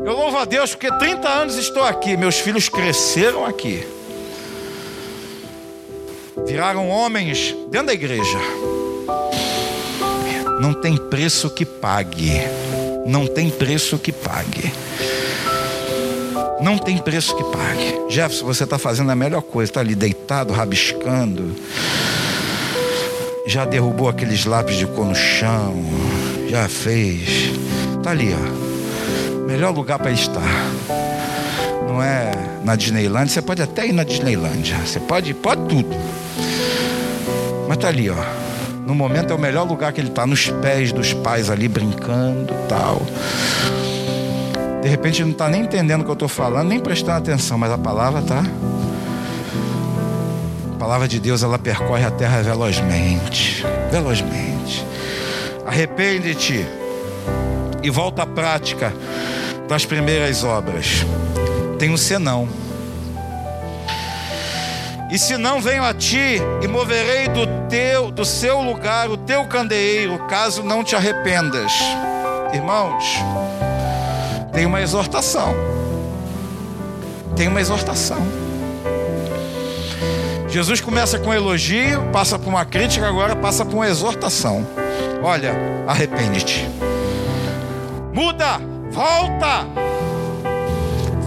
Eu 0.02 0.16
louvo 0.16 0.38
a 0.38 0.46
Deus 0.46 0.70
porque 0.70 0.90
30 0.90 1.28
anos 1.28 1.56
estou 1.56 1.84
aqui, 1.84 2.16
meus 2.16 2.38
filhos 2.38 2.70
cresceram 2.70 3.44
aqui. 3.44 3.86
Viraram 6.46 6.88
homens 6.88 7.54
dentro 7.70 7.88
da 7.88 7.92
igreja. 7.92 8.38
Não 10.62 10.72
tem 10.72 10.96
preço 10.96 11.50
que 11.50 11.66
pague. 11.66 12.40
Não 13.06 13.26
tem 13.26 13.50
preço 13.50 13.98
que 13.98 14.12
pague. 14.12 14.72
Não 16.60 16.76
tem 16.76 16.98
preço 16.98 17.34
que 17.34 17.44
pague. 17.44 18.12
Jefferson, 18.12 18.44
você 18.44 18.64
está 18.64 18.78
fazendo 18.78 19.10
a 19.10 19.16
melhor 19.16 19.42
coisa, 19.42 19.70
está 19.70 19.80
ali 19.80 19.94
deitado, 19.94 20.52
rabiscando. 20.52 21.54
Já 23.46 23.64
derrubou 23.64 24.08
aqueles 24.08 24.44
lápis 24.44 24.76
de 24.76 24.86
cor 24.86 25.06
no 25.06 25.14
chão. 25.14 25.82
Já 26.48 26.68
fez. 26.68 27.50
Está 27.96 28.10
ali, 28.10 28.34
ó. 28.34 29.40
Melhor 29.46 29.74
lugar 29.74 29.98
para 29.98 30.12
estar. 30.12 30.70
Não 31.88 32.02
é 32.02 32.30
na 32.62 32.76
Disneyland. 32.76 33.30
Você 33.30 33.42
pode 33.42 33.62
até 33.62 33.86
ir 33.86 33.92
na 33.92 34.04
Disneyland. 34.04 34.74
Você 34.86 35.00
pode, 35.00 35.34
pode 35.34 35.62
tudo. 35.66 35.96
Mas 37.66 37.76
está 37.76 37.88
ali, 37.88 38.10
ó. 38.10 38.39
No 38.90 38.96
momento 38.96 39.32
é 39.32 39.36
o 39.36 39.38
melhor 39.38 39.68
lugar 39.68 39.92
que 39.92 40.00
ele 40.00 40.08
está, 40.08 40.26
nos 40.26 40.50
pés 40.50 40.90
dos 40.90 41.12
pais 41.12 41.48
ali 41.48 41.68
brincando, 41.68 42.52
tal. 42.68 43.00
De 44.82 44.88
repente 44.88 45.22
não 45.22 45.30
está 45.30 45.48
nem 45.48 45.62
entendendo 45.62 46.00
o 46.00 46.04
que 46.04 46.10
eu 46.10 46.14
estou 46.14 46.26
falando, 46.26 46.70
nem 46.70 46.80
prestando 46.80 47.18
atenção, 47.18 47.56
mas 47.56 47.70
a 47.70 47.78
palavra 47.78 48.20
está. 48.20 48.42
A 50.74 50.76
palavra 50.76 51.06
de 51.06 51.20
Deus 51.20 51.44
ela 51.44 51.56
percorre 51.56 52.04
a 52.04 52.10
terra 52.10 52.42
velozmente, 52.42 53.64
velozmente. 53.92 54.84
Arrepende-te 55.64 56.66
e 57.84 57.90
volta 57.90 58.24
à 58.24 58.26
prática 58.26 58.92
das 59.68 59.86
primeiras 59.86 60.42
obras. 60.42 61.06
Tem 61.78 61.90
um 61.90 61.96
senão. 61.96 62.48
E 65.12 65.18
se 65.18 65.36
não 65.36 65.60
venho 65.60 65.82
a 65.82 65.92
ti 65.92 66.40
e 66.62 66.68
moverei 66.68 67.28
do 67.28 67.46
teu, 67.68 68.10
do 68.10 68.24
seu 68.24 68.60
lugar 68.60 69.10
o 69.10 69.16
teu 69.16 69.44
candeeiro, 69.44 70.18
caso 70.28 70.62
não 70.62 70.84
te 70.84 70.94
arrependas. 70.94 71.72
Irmãos, 72.52 73.16
tem 74.52 74.66
uma 74.66 74.80
exortação. 74.80 75.54
Tem 77.34 77.48
uma 77.48 77.60
exortação. 77.60 78.18
Jesus 80.48 80.80
começa 80.80 81.18
com 81.18 81.30
um 81.30 81.34
elogio, 81.34 82.02
passa 82.12 82.38
por 82.38 82.48
uma 82.48 82.64
crítica, 82.64 83.06
agora 83.06 83.36
passa 83.36 83.64
por 83.64 83.74
uma 83.74 83.88
exortação. 83.88 84.66
Olha, 85.22 85.54
arrepende-te. 85.86 86.68
Muda, 88.12 88.60
volta. 88.90 89.66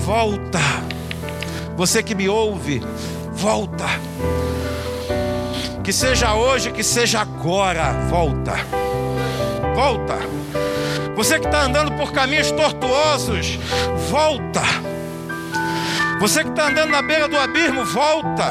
Volta. 0.06 0.60
Você 1.78 2.04
que 2.04 2.14
me 2.14 2.28
ouve, 2.28 2.82
volta. 3.44 3.84
Que 5.84 5.92
seja 5.92 6.34
hoje, 6.34 6.72
que 6.72 6.82
seja 6.82 7.20
agora, 7.20 7.92
volta. 8.10 8.54
Volta. 9.76 10.18
Você 11.18 11.38
que 11.38 11.48
está 11.48 11.64
andando 11.64 11.92
por 11.98 12.14
caminhos 12.14 12.50
tortuosos, 12.52 13.60
volta. 14.10 14.62
Você 16.22 16.42
que 16.42 16.52
está 16.52 16.70
andando 16.70 16.92
na 16.92 17.02
beira 17.02 17.28
do 17.28 17.38
abismo, 17.38 17.84
volta. 17.84 18.46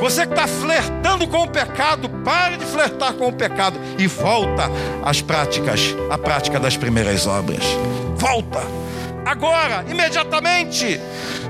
Você 0.00 0.24
que 0.24 0.32
está 0.32 0.46
flertando 0.46 1.28
com 1.28 1.42
o 1.42 1.50
pecado, 1.50 2.08
pare 2.24 2.56
de 2.56 2.64
flertar 2.64 3.12
com 3.12 3.28
o 3.28 3.32
pecado 3.34 3.78
e 3.98 4.06
volta 4.06 4.70
às 5.04 5.20
práticas, 5.20 5.94
à 6.08 6.16
prática 6.16 6.58
das 6.58 6.74
primeiras 6.74 7.26
obras. 7.26 7.64
Volta. 8.16 8.62
Agora, 9.26 9.84
imediatamente. 9.90 10.98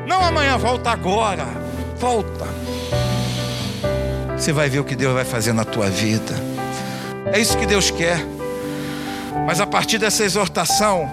Não 0.05 0.21
amanhã, 0.21 0.59
volta 0.59 0.91
agora. 0.91 1.68
Volta. 1.99 2.47
Você 4.37 4.53
vai 4.53 4.69
ver 4.69 4.79
o 4.79 4.85
que 4.85 4.95
Deus 4.95 5.13
vai 5.15 5.25
fazer 5.25 5.53
na 5.53 5.65
tua 5.65 5.91
vida. 5.91 6.35
É 7.33 7.41
isso 7.41 7.59
que 7.59 7.67
Deus 7.67 7.91
quer. 7.91 8.25
Mas 9.45 9.61
a 9.61 9.67
partir 9.67 9.99
dessa 9.99 10.25
exortação, 10.25 11.11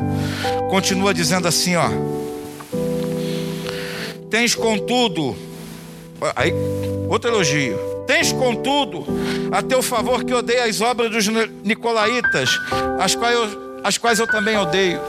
continua 0.70 1.14
dizendo 1.14 1.48
assim, 1.48 1.76
ó. 1.76 1.90
Tens 4.30 4.54
contudo, 4.54 5.36
aí 6.36 6.54
outro 7.10 7.32
elogio. 7.32 7.78
Tens 8.06 8.32
contudo 8.32 9.06
a 9.52 9.64
teu 9.64 9.82
favor 9.82 10.24
que 10.24 10.34
odeia 10.34 10.66
as 10.66 10.82
obras 10.82 11.10
dos 11.10 11.28
nicolaítas, 11.64 12.50
as 13.00 13.16
quais 13.16 13.36
eu, 13.36 13.80
as 13.84 13.98
quais 13.98 14.20
eu 14.20 14.28
também 14.28 14.56
odeio. 14.56 15.02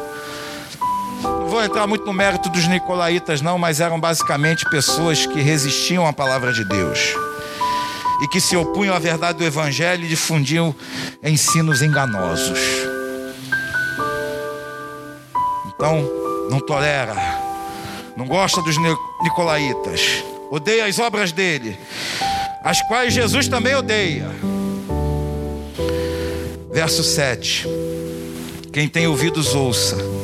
Vou 1.56 1.64
entrar 1.64 1.86
muito 1.86 2.04
no 2.04 2.12
mérito 2.12 2.50
dos 2.50 2.68
nicolaítas, 2.68 3.40
não, 3.40 3.56
mas 3.56 3.80
eram 3.80 3.98
basicamente 3.98 4.68
pessoas 4.68 5.24
que 5.24 5.40
resistiam 5.40 6.06
à 6.06 6.12
palavra 6.12 6.52
de 6.52 6.62
Deus 6.62 7.14
e 8.22 8.28
que 8.28 8.42
se 8.42 8.54
opunham 8.54 8.94
à 8.94 8.98
verdade 8.98 9.38
do 9.38 9.44
Evangelho 9.44 10.04
e 10.04 10.08
difundiam 10.08 10.74
ensinos 11.24 11.80
enganosos. 11.80 12.58
Então, 15.68 16.06
não 16.50 16.60
tolera, 16.60 17.16
não 18.14 18.26
gosta 18.26 18.60
dos 18.60 18.76
nicolaítas, 19.22 20.22
odeia 20.50 20.84
as 20.84 20.98
obras 20.98 21.32
dele, 21.32 21.78
as 22.62 22.82
quais 22.82 23.14
Jesus 23.14 23.48
também 23.48 23.74
odeia. 23.74 24.28
Verso 26.70 27.02
7. 27.02 27.66
Quem 28.70 28.86
tem 28.86 29.06
ouvidos, 29.06 29.54
ouça 29.54 30.15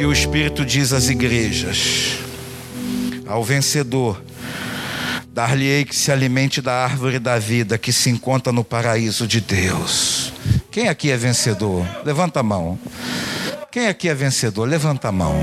que 0.00 0.06
o 0.06 0.12
Espírito 0.14 0.64
diz 0.64 0.94
às 0.94 1.10
igrejas. 1.10 2.16
Ao 3.26 3.44
vencedor, 3.44 4.18
dar-lhe-ei 5.30 5.84
que 5.84 5.94
se 5.94 6.10
alimente 6.10 6.62
da 6.62 6.72
árvore 6.72 7.18
da 7.18 7.38
vida 7.38 7.76
que 7.76 7.92
se 7.92 8.08
encontra 8.08 8.50
no 8.50 8.64
paraíso 8.64 9.26
de 9.26 9.42
Deus. 9.42 10.32
Quem 10.70 10.88
aqui 10.88 11.10
é 11.10 11.18
vencedor? 11.18 11.86
Levanta 12.02 12.40
a 12.40 12.42
mão. 12.42 12.78
Quem 13.70 13.88
aqui 13.88 14.08
é 14.08 14.14
vencedor? 14.14 14.66
Levanta 14.66 15.08
a 15.08 15.12
mão. 15.12 15.34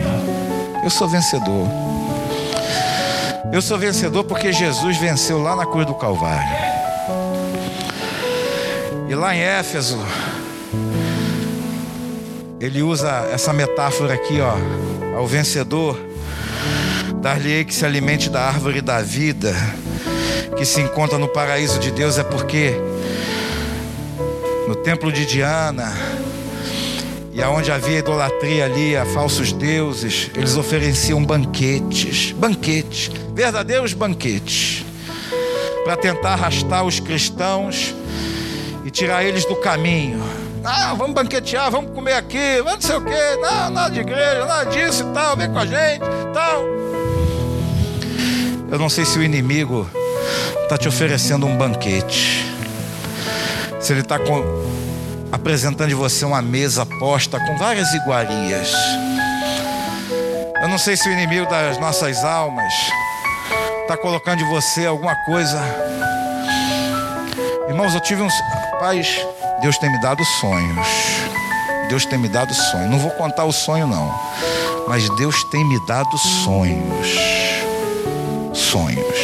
Eu 0.84 0.89
sou 0.89 1.08
vencedor. 1.08 1.67
Eu 3.54 3.62
sou 3.62 3.78
vencedor 3.78 4.24
porque 4.24 4.52
Jesus 4.52 4.98
venceu 4.98 5.39
lá 5.39 5.56
na 5.56 5.67
cruz 5.67 5.86
do 5.86 5.93
Calvário. 5.93 6.58
E 9.08 9.13
lá 9.13 9.36
em 9.36 9.39
Éfeso, 9.39 10.00
ele 12.60 12.82
usa 12.82 13.30
essa 13.32 13.54
metáfora 13.54 14.13
aqui, 14.13 14.39
ó, 14.41 14.56
ao 15.15 15.28
vencedor, 15.28 16.00
dar-lhe 17.22 17.63
que 17.63 17.74
se 17.74 17.86
alimente 17.86 18.30
da 18.30 18.41
árvore 18.41 18.82
da 18.82 19.02
vida, 19.02 19.54
que 20.58 20.65
se 20.65 20.82
encontra 20.82 21.20
no 21.20 21.28
paraíso 21.28 21.80
de 21.80 21.91
Deus, 21.91 22.17
é 22.17 22.24
porque 22.24 22.74
no 24.67 24.76
templo 24.76 25.12
de 25.12 25.26
Diana, 25.26 25.93
e 27.32 27.43
aonde 27.43 27.72
havia 27.72 28.00
idolatria 28.00 28.65
ali 28.65 28.98
a 28.98 29.06
falsos 29.06 29.54
deuses, 29.54 30.32
eles 30.36 30.58
ofereciam 30.58 31.24
banquetes, 31.24 32.32
banquetes, 32.32 33.12
verdadeiros 33.36 33.93
banquetes, 33.93 34.84
para 35.84 35.96
tentar 35.96 36.34
arrastar 36.34 36.84
os 36.84 37.00
cristãos 37.00 37.93
e 38.84 38.89
tirar 38.89 39.24
eles 39.24 39.46
do 39.46 39.56
caminho. 39.58 40.47
Ah, 40.70 40.94
vamos 40.98 41.14
banquetear, 41.14 41.72
vamos 41.72 41.92
comer 41.96 42.16
aqui, 42.16 42.58
vamos 42.58 42.74
não 42.74 42.82
sei 42.82 42.96
o 42.98 43.02
quê, 43.02 43.38
não, 43.42 43.70
nada 43.70 43.90
de 43.90 44.02
igreja, 44.02 44.44
nada 44.44 44.66
disso 44.66 45.02
e 45.10 45.14
tal, 45.14 45.38
vem 45.38 45.50
com 45.50 45.60
a 45.60 45.66
gente, 45.66 46.04
tal. 46.34 46.62
Eu 48.70 48.78
não 48.78 48.90
sei 48.90 49.06
se 49.06 49.18
o 49.18 49.24
inimigo 49.24 49.90
está 50.64 50.78
te 50.78 50.90
oferecendo 50.90 51.46
um 51.46 51.56
banquete, 51.56 52.54
se 53.80 53.94
ele 53.94 54.02
está 54.02 54.18
apresentando 55.32 55.88
de 55.88 55.96
você 55.96 56.26
uma 56.26 56.42
mesa 56.42 56.86
posta 56.86 57.40
com 57.40 57.58
várias 57.58 57.94
iguarias. 57.94 58.70
Eu 60.62 60.68
não 60.68 60.78
sei 60.78 60.98
se 60.98 61.08
o 61.08 61.14
inimigo 61.14 61.50
das 61.50 61.78
nossas 61.78 62.26
almas 62.26 62.74
está 63.84 63.96
colocando 63.96 64.40
de 64.40 64.50
você 64.50 64.86
alguma 64.86 65.16
coisa. 65.24 65.62
Irmãos, 67.70 67.94
eu 67.94 68.02
tive 68.02 68.22
uns. 68.22 68.34
Paz, 68.82 69.26
Deus 69.62 69.78
tem 69.80 69.91
me 69.91 70.00
dado 70.00 70.24
sonhos. 70.39 70.88
Deus 71.89 72.06
tem 72.06 72.20
me 72.20 72.30
dado 72.30 72.54
sonhos. 72.54 72.91
Não 72.91 73.00
vou 73.00 73.12
contar 73.12 73.46
o 73.46 73.52
sonho, 73.52 73.88
não. 73.88 74.13
Mas 74.88 75.10
Deus 75.17 75.43
tem 75.46 75.65
me 75.67 75.80
dado 75.88 76.17
sonhos. 76.17 77.08
Sonhos. 78.54 79.17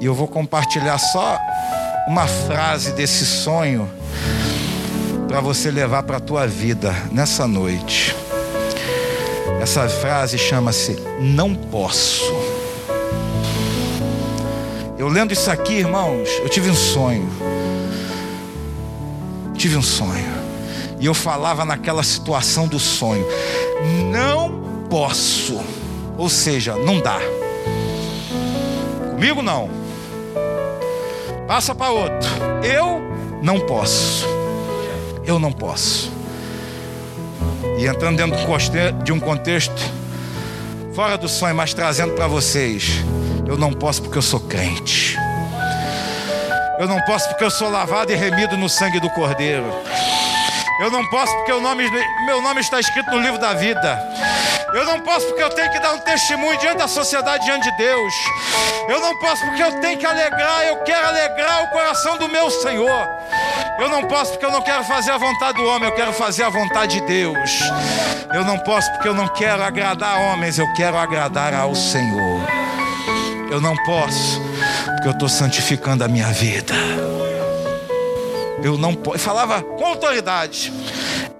E 0.00 0.06
eu 0.06 0.14
vou 0.14 0.26
compartilhar 0.26 0.98
só 0.98 1.38
uma 2.06 2.26
frase 2.26 2.92
desse 2.92 3.26
sonho 3.26 3.90
para 5.28 5.40
você 5.40 5.70
levar 5.70 6.02
para 6.02 6.16
a 6.16 6.20
tua 6.20 6.46
vida 6.46 6.94
nessa 7.12 7.46
noite. 7.46 8.14
Essa 9.60 9.88
frase 9.88 10.38
chama-se 10.38 10.98
Não 11.20 11.54
Posso. 11.54 12.32
Eu 14.98 15.08
lendo 15.08 15.32
isso 15.32 15.50
aqui, 15.50 15.74
irmãos, 15.74 16.28
eu 16.42 16.48
tive 16.48 16.70
um 16.70 16.74
sonho. 16.74 17.28
Tive 19.64 19.78
um 19.78 19.82
sonho. 19.82 20.30
E 21.00 21.06
eu 21.06 21.14
falava 21.14 21.64
naquela 21.64 22.02
situação 22.02 22.68
do 22.68 22.78
sonho: 22.78 23.26
Não 24.12 24.84
posso. 24.90 25.58
Ou 26.18 26.28
seja, 26.28 26.76
não 26.76 27.00
dá. 27.00 27.18
Comigo 29.12 29.40
não. 29.40 29.70
Passa 31.48 31.74
para 31.74 31.90
outro. 31.90 32.28
Eu 32.62 33.00
não 33.42 33.58
posso. 33.58 34.26
Eu 35.24 35.38
não 35.38 35.50
posso. 35.50 36.12
E 37.78 37.86
entrando 37.86 38.18
dentro 38.18 38.36
de 39.02 39.12
um 39.14 39.18
contexto 39.18 39.82
fora 40.92 41.16
do 41.16 41.26
sonho, 41.26 41.54
mas 41.54 41.72
trazendo 41.72 42.12
para 42.12 42.26
vocês. 42.26 43.02
Eu 43.46 43.56
não 43.56 43.72
posso 43.72 44.02
porque 44.02 44.18
eu 44.18 44.22
sou 44.22 44.40
crente. 44.40 45.03
Eu 46.78 46.88
não 46.88 47.00
posso 47.02 47.28
porque 47.28 47.44
eu 47.44 47.50
sou 47.50 47.70
lavado 47.70 48.12
e 48.12 48.16
remido 48.16 48.56
no 48.56 48.68
sangue 48.68 49.00
do 49.00 49.08
Cordeiro. 49.10 49.64
Eu 50.80 50.90
não 50.90 51.08
posso 51.08 51.32
porque 51.36 51.52
nome, 51.52 51.88
meu 52.26 52.42
nome 52.42 52.60
está 52.60 52.80
escrito 52.80 53.10
no 53.12 53.20
livro 53.20 53.38
da 53.38 53.54
vida. 53.54 53.98
Eu 54.74 54.84
não 54.84 55.00
posso 55.00 55.24
porque 55.26 55.42
eu 55.42 55.50
tenho 55.50 55.70
que 55.70 55.78
dar 55.78 55.92
um 55.92 56.00
testemunho 56.00 56.58
diante 56.58 56.78
da 56.78 56.88
sociedade, 56.88 57.44
diante 57.44 57.70
de 57.70 57.76
Deus. 57.76 58.12
Eu 58.88 59.00
não 59.00 59.16
posso 59.20 59.44
porque 59.44 59.62
eu 59.62 59.80
tenho 59.80 59.98
que 59.98 60.04
alegrar, 60.04 60.64
eu 60.64 60.76
quero 60.78 61.06
alegrar 61.06 61.62
o 61.62 61.70
coração 61.70 62.18
do 62.18 62.28
meu 62.28 62.50
Senhor. 62.50 63.08
Eu 63.78 63.88
não 63.88 64.02
posso 64.08 64.32
porque 64.32 64.44
eu 64.44 64.50
não 64.50 64.62
quero 64.62 64.82
fazer 64.84 65.12
a 65.12 65.18
vontade 65.18 65.56
do 65.56 65.64
homem, 65.68 65.88
eu 65.88 65.94
quero 65.94 66.12
fazer 66.12 66.42
a 66.42 66.50
vontade 66.50 67.00
de 67.00 67.06
Deus. 67.06 67.50
Eu 68.34 68.44
não 68.44 68.58
posso 68.58 68.90
porque 68.92 69.06
eu 69.06 69.14
não 69.14 69.28
quero 69.28 69.62
agradar 69.62 70.18
homens, 70.18 70.58
eu 70.58 70.66
quero 70.74 70.98
agradar 70.98 71.54
ao 71.54 71.72
Senhor. 71.76 72.40
Eu 73.48 73.60
não 73.60 73.76
posso 73.84 74.43
eu 75.08 75.12
estou 75.12 75.28
santificando 75.28 76.04
a 76.04 76.08
minha 76.08 76.30
vida. 76.32 76.74
Eu 78.62 78.78
não 78.78 78.94
posso. 78.94 79.18
Falava 79.18 79.62
com 79.62 79.84
autoridade. 79.84 80.72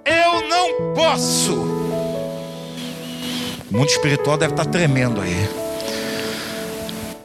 Eu 0.05 0.47
não 0.47 0.93
posso 0.93 1.75
o 3.75 3.77
mundo 3.77 3.89
espiritual 3.89 4.37
deve 4.37 4.53
estar 4.53 4.65
tremendo 4.65 5.19
aí. 5.19 5.49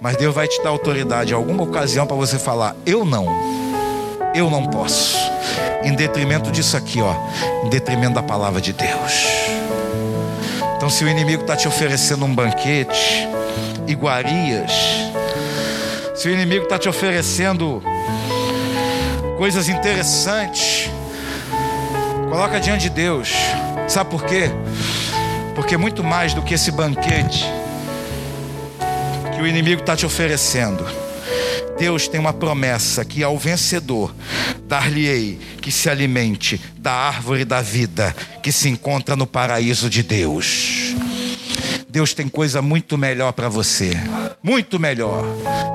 Mas 0.00 0.16
Deus 0.16 0.34
vai 0.34 0.48
te 0.48 0.60
dar 0.64 0.70
autoridade 0.70 1.32
em 1.32 1.36
alguma 1.36 1.62
ocasião 1.62 2.06
para 2.08 2.16
você 2.16 2.40
falar: 2.40 2.74
Eu 2.84 3.04
não, 3.04 3.26
eu 4.34 4.50
não 4.50 4.66
posso. 4.66 5.16
Em 5.84 5.94
detrimento 5.94 6.50
disso 6.50 6.76
aqui, 6.76 7.00
ó, 7.00 7.14
em 7.64 7.68
detrimento 7.68 8.14
da 8.14 8.22
palavra 8.22 8.60
de 8.60 8.72
Deus. 8.72 9.26
Então, 10.76 10.90
se 10.90 11.04
o 11.04 11.08
inimigo 11.08 11.42
está 11.42 11.54
te 11.54 11.68
oferecendo 11.68 12.24
um 12.24 12.34
banquete, 12.34 13.28
iguarias, 13.86 14.72
se 16.20 16.28
o 16.28 16.32
inimigo 16.34 16.64
está 16.64 16.78
te 16.78 16.86
oferecendo 16.86 17.82
coisas 19.38 19.70
interessantes, 19.70 20.90
coloca 22.28 22.60
diante 22.60 22.82
de 22.82 22.90
Deus. 22.90 23.32
Sabe 23.88 24.10
por 24.10 24.26
quê? 24.26 24.50
Porque 25.54 25.78
muito 25.78 26.04
mais 26.04 26.34
do 26.34 26.42
que 26.42 26.52
esse 26.52 26.70
banquete 26.72 27.46
que 29.34 29.40
o 29.40 29.46
inimigo 29.46 29.80
está 29.80 29.96
te 29.96 30.04
oferecendo, 30.04 30.84
Deus 31.78 32.06
tem 32.06 32.20
uma 32.20 32.34
promessa 32.34 33.02
que 33.02 33.22
ao 33.22 33.38
vencedor 33.38 34.14
dar-lhe-ei 34.68 35.40
que 35.62 35.72
se 35.72 35.88
alimente 35.88 36.60
da 36.76 36.92
árvore 36.92 37.46
da 37.46 37.62
vida 37.62 38.14
que 38.42 38.52
se 38.52 38.68
encontra 38.68 39.16
no 39.16 39.26
paraíso 39.26 39.88
de 39.88 40.02
Deus. 40.02 40.89
Deus 41.90 42.14
tem 42.14 42.28
coisa 42.28 42.62
muito 42.62 42.96
melhor 42.96 43.32
para 43.32 43.48
você, 43.48 43.92
muito 44.42 44.78
melhor. 44.78 45.24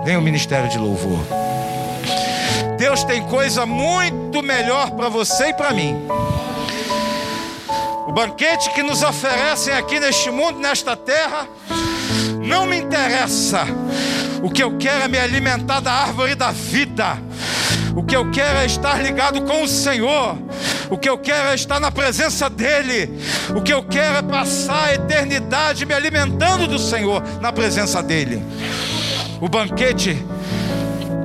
Vem 0.04 0.18
o 0.18 0.22
ministério 0.22 0.70
de 0.70 0.78
louvor. 0.78 1.20
Deus 2.78 3.04
tem 3.04 3.22
coisa 3.24 3.66
muito 3.66 4.42
melhor 4.42 4.92
para 4.92 5.10
você 5.10 5.50
e 5.50 5.54
para 5.54 5.72
mim 5.72 5.96
banquete 8.16 8.70
que 8.70 8.82
nos 8.82 9.04
oferecem 9.04 9.74
aqui 9.74 10.00
neste 10.00 10.32
mundo, 10.32 10.58
nesta 10.58 10.96
terra, 10.96 11.50
não 12.48 12.66
me 12.66 12.78
interessa. 12.78 13.66
O 14.42 14.50
que 14.50 14.64
eu 14.64 14.78
quero 14.78 15.04
é 15.04 15.08
me 15.10 15.18
alimentar 15.18 15.82
da 15.82 15.92
árvore 15.92 16.34
da 16.34 16.50
vida. 16.50 17.18
O 17.94 18.04
que 18.04 18.16
eu 18.16 18.32
quero 18.32 18.60
é 18.60 18.66
estar 18.66 19.04
ligado 19.04 19.42
com 19.42 19.64
o 19.64 19.68
Senhor. 19.68 20.38
O 20.90 20.98
que 20.98 21.10
eu 21.10 21.18
quero 21.18 21.50
é 21.50 21.56
estar 21.56 21.80
na 21.80 21.92
presença 21.92 22.50
dEle. 22.50 23.10
O 23.56 23.62
que 23.62 23.74
eu 23.74 23.84
quero 23.84 24.18
é 24.18 24.22
passar 24.22 24.86
a 24.86 24.94
eternidade 24.94 25.86
me 25.86 25.94
alimentando 25.94 26.68
do 26.68 26.80
Senhor, 26.80 27.24
na 27.42 27.52
presença 27.52 28.02
dEle. 28.04 28.44
O 29.42 29.50
banquete 29.50 30.24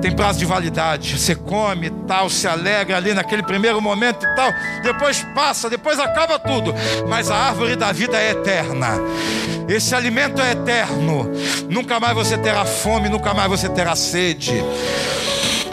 tem 0.01 0.11
prazo 0.11 0.39
de 0.39 0.45
validade. 0.45 1.17
Você 1.17 1.35
come 1.35 1.89
tal, 2.07 2.29
se 2.29 2.47
alegra 2.47 2.97
ali 2.97 3.13
naquele 3.13 3.43
primeiro 3.43 3.79
momento 3.79 4.25
e 4.25 4.35
tal, 4.35 4.51
depois 4.83 5.25
passa, 5.35 5.69
depois 5.69 5.99
acaba 5.99 6.39
tudo. 6.39 6.73
Mas 7.07 7.29
a 7.29 7.35
árvore 7.35 7.75
da 7.75 7.91
vida 7.91 8.19
é 8.19 8.31
eterna. 8.31 8.99
Esse 9.69 9.95
alimento 9.95 10.41
é 10.41 10.51
eterno. 10.51 11.31
Nunca 11.69 11.99
mais 11.99 12.15
você 12.15 12.37
terá 12.37 12.65
fome, 12.65 13.07
nunca 13.07 13.33
mais 13.33 13.49
você 13.49 13.69
terá 13.69 13.95
sede. 13.95 14.61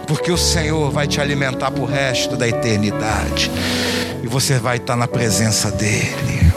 Porque 0.08 0.32
o 0.32 0.38
Senhor 0.38 0.90
vai 0.90 1.06
te 1.06 1.20
alimentar 1.20 1.70
para 1.70 1.82
o 1.82 1.86
resto 1.86 2.34
da 2.34 2.48
eternidade. 2.48 3.50
E 4.22 4.26
você 4.26 4.58
vai 4.58 4.78
estar 4.78 4.96
na 4.96 5.06
presença 5.06 5.70
dEle. 5.70 6.50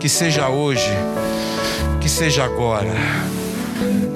Que 0.00 0.08
seja 0.08 0.48
hoje, 0.48 0.90
que 2.00 2.08
seja 2.08 2.44
agora. 2.44 2.90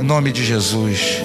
Em 0.00 0.02
nome 0.02 0.32
de 0.32 0.42
Jesus. 0.42 1.22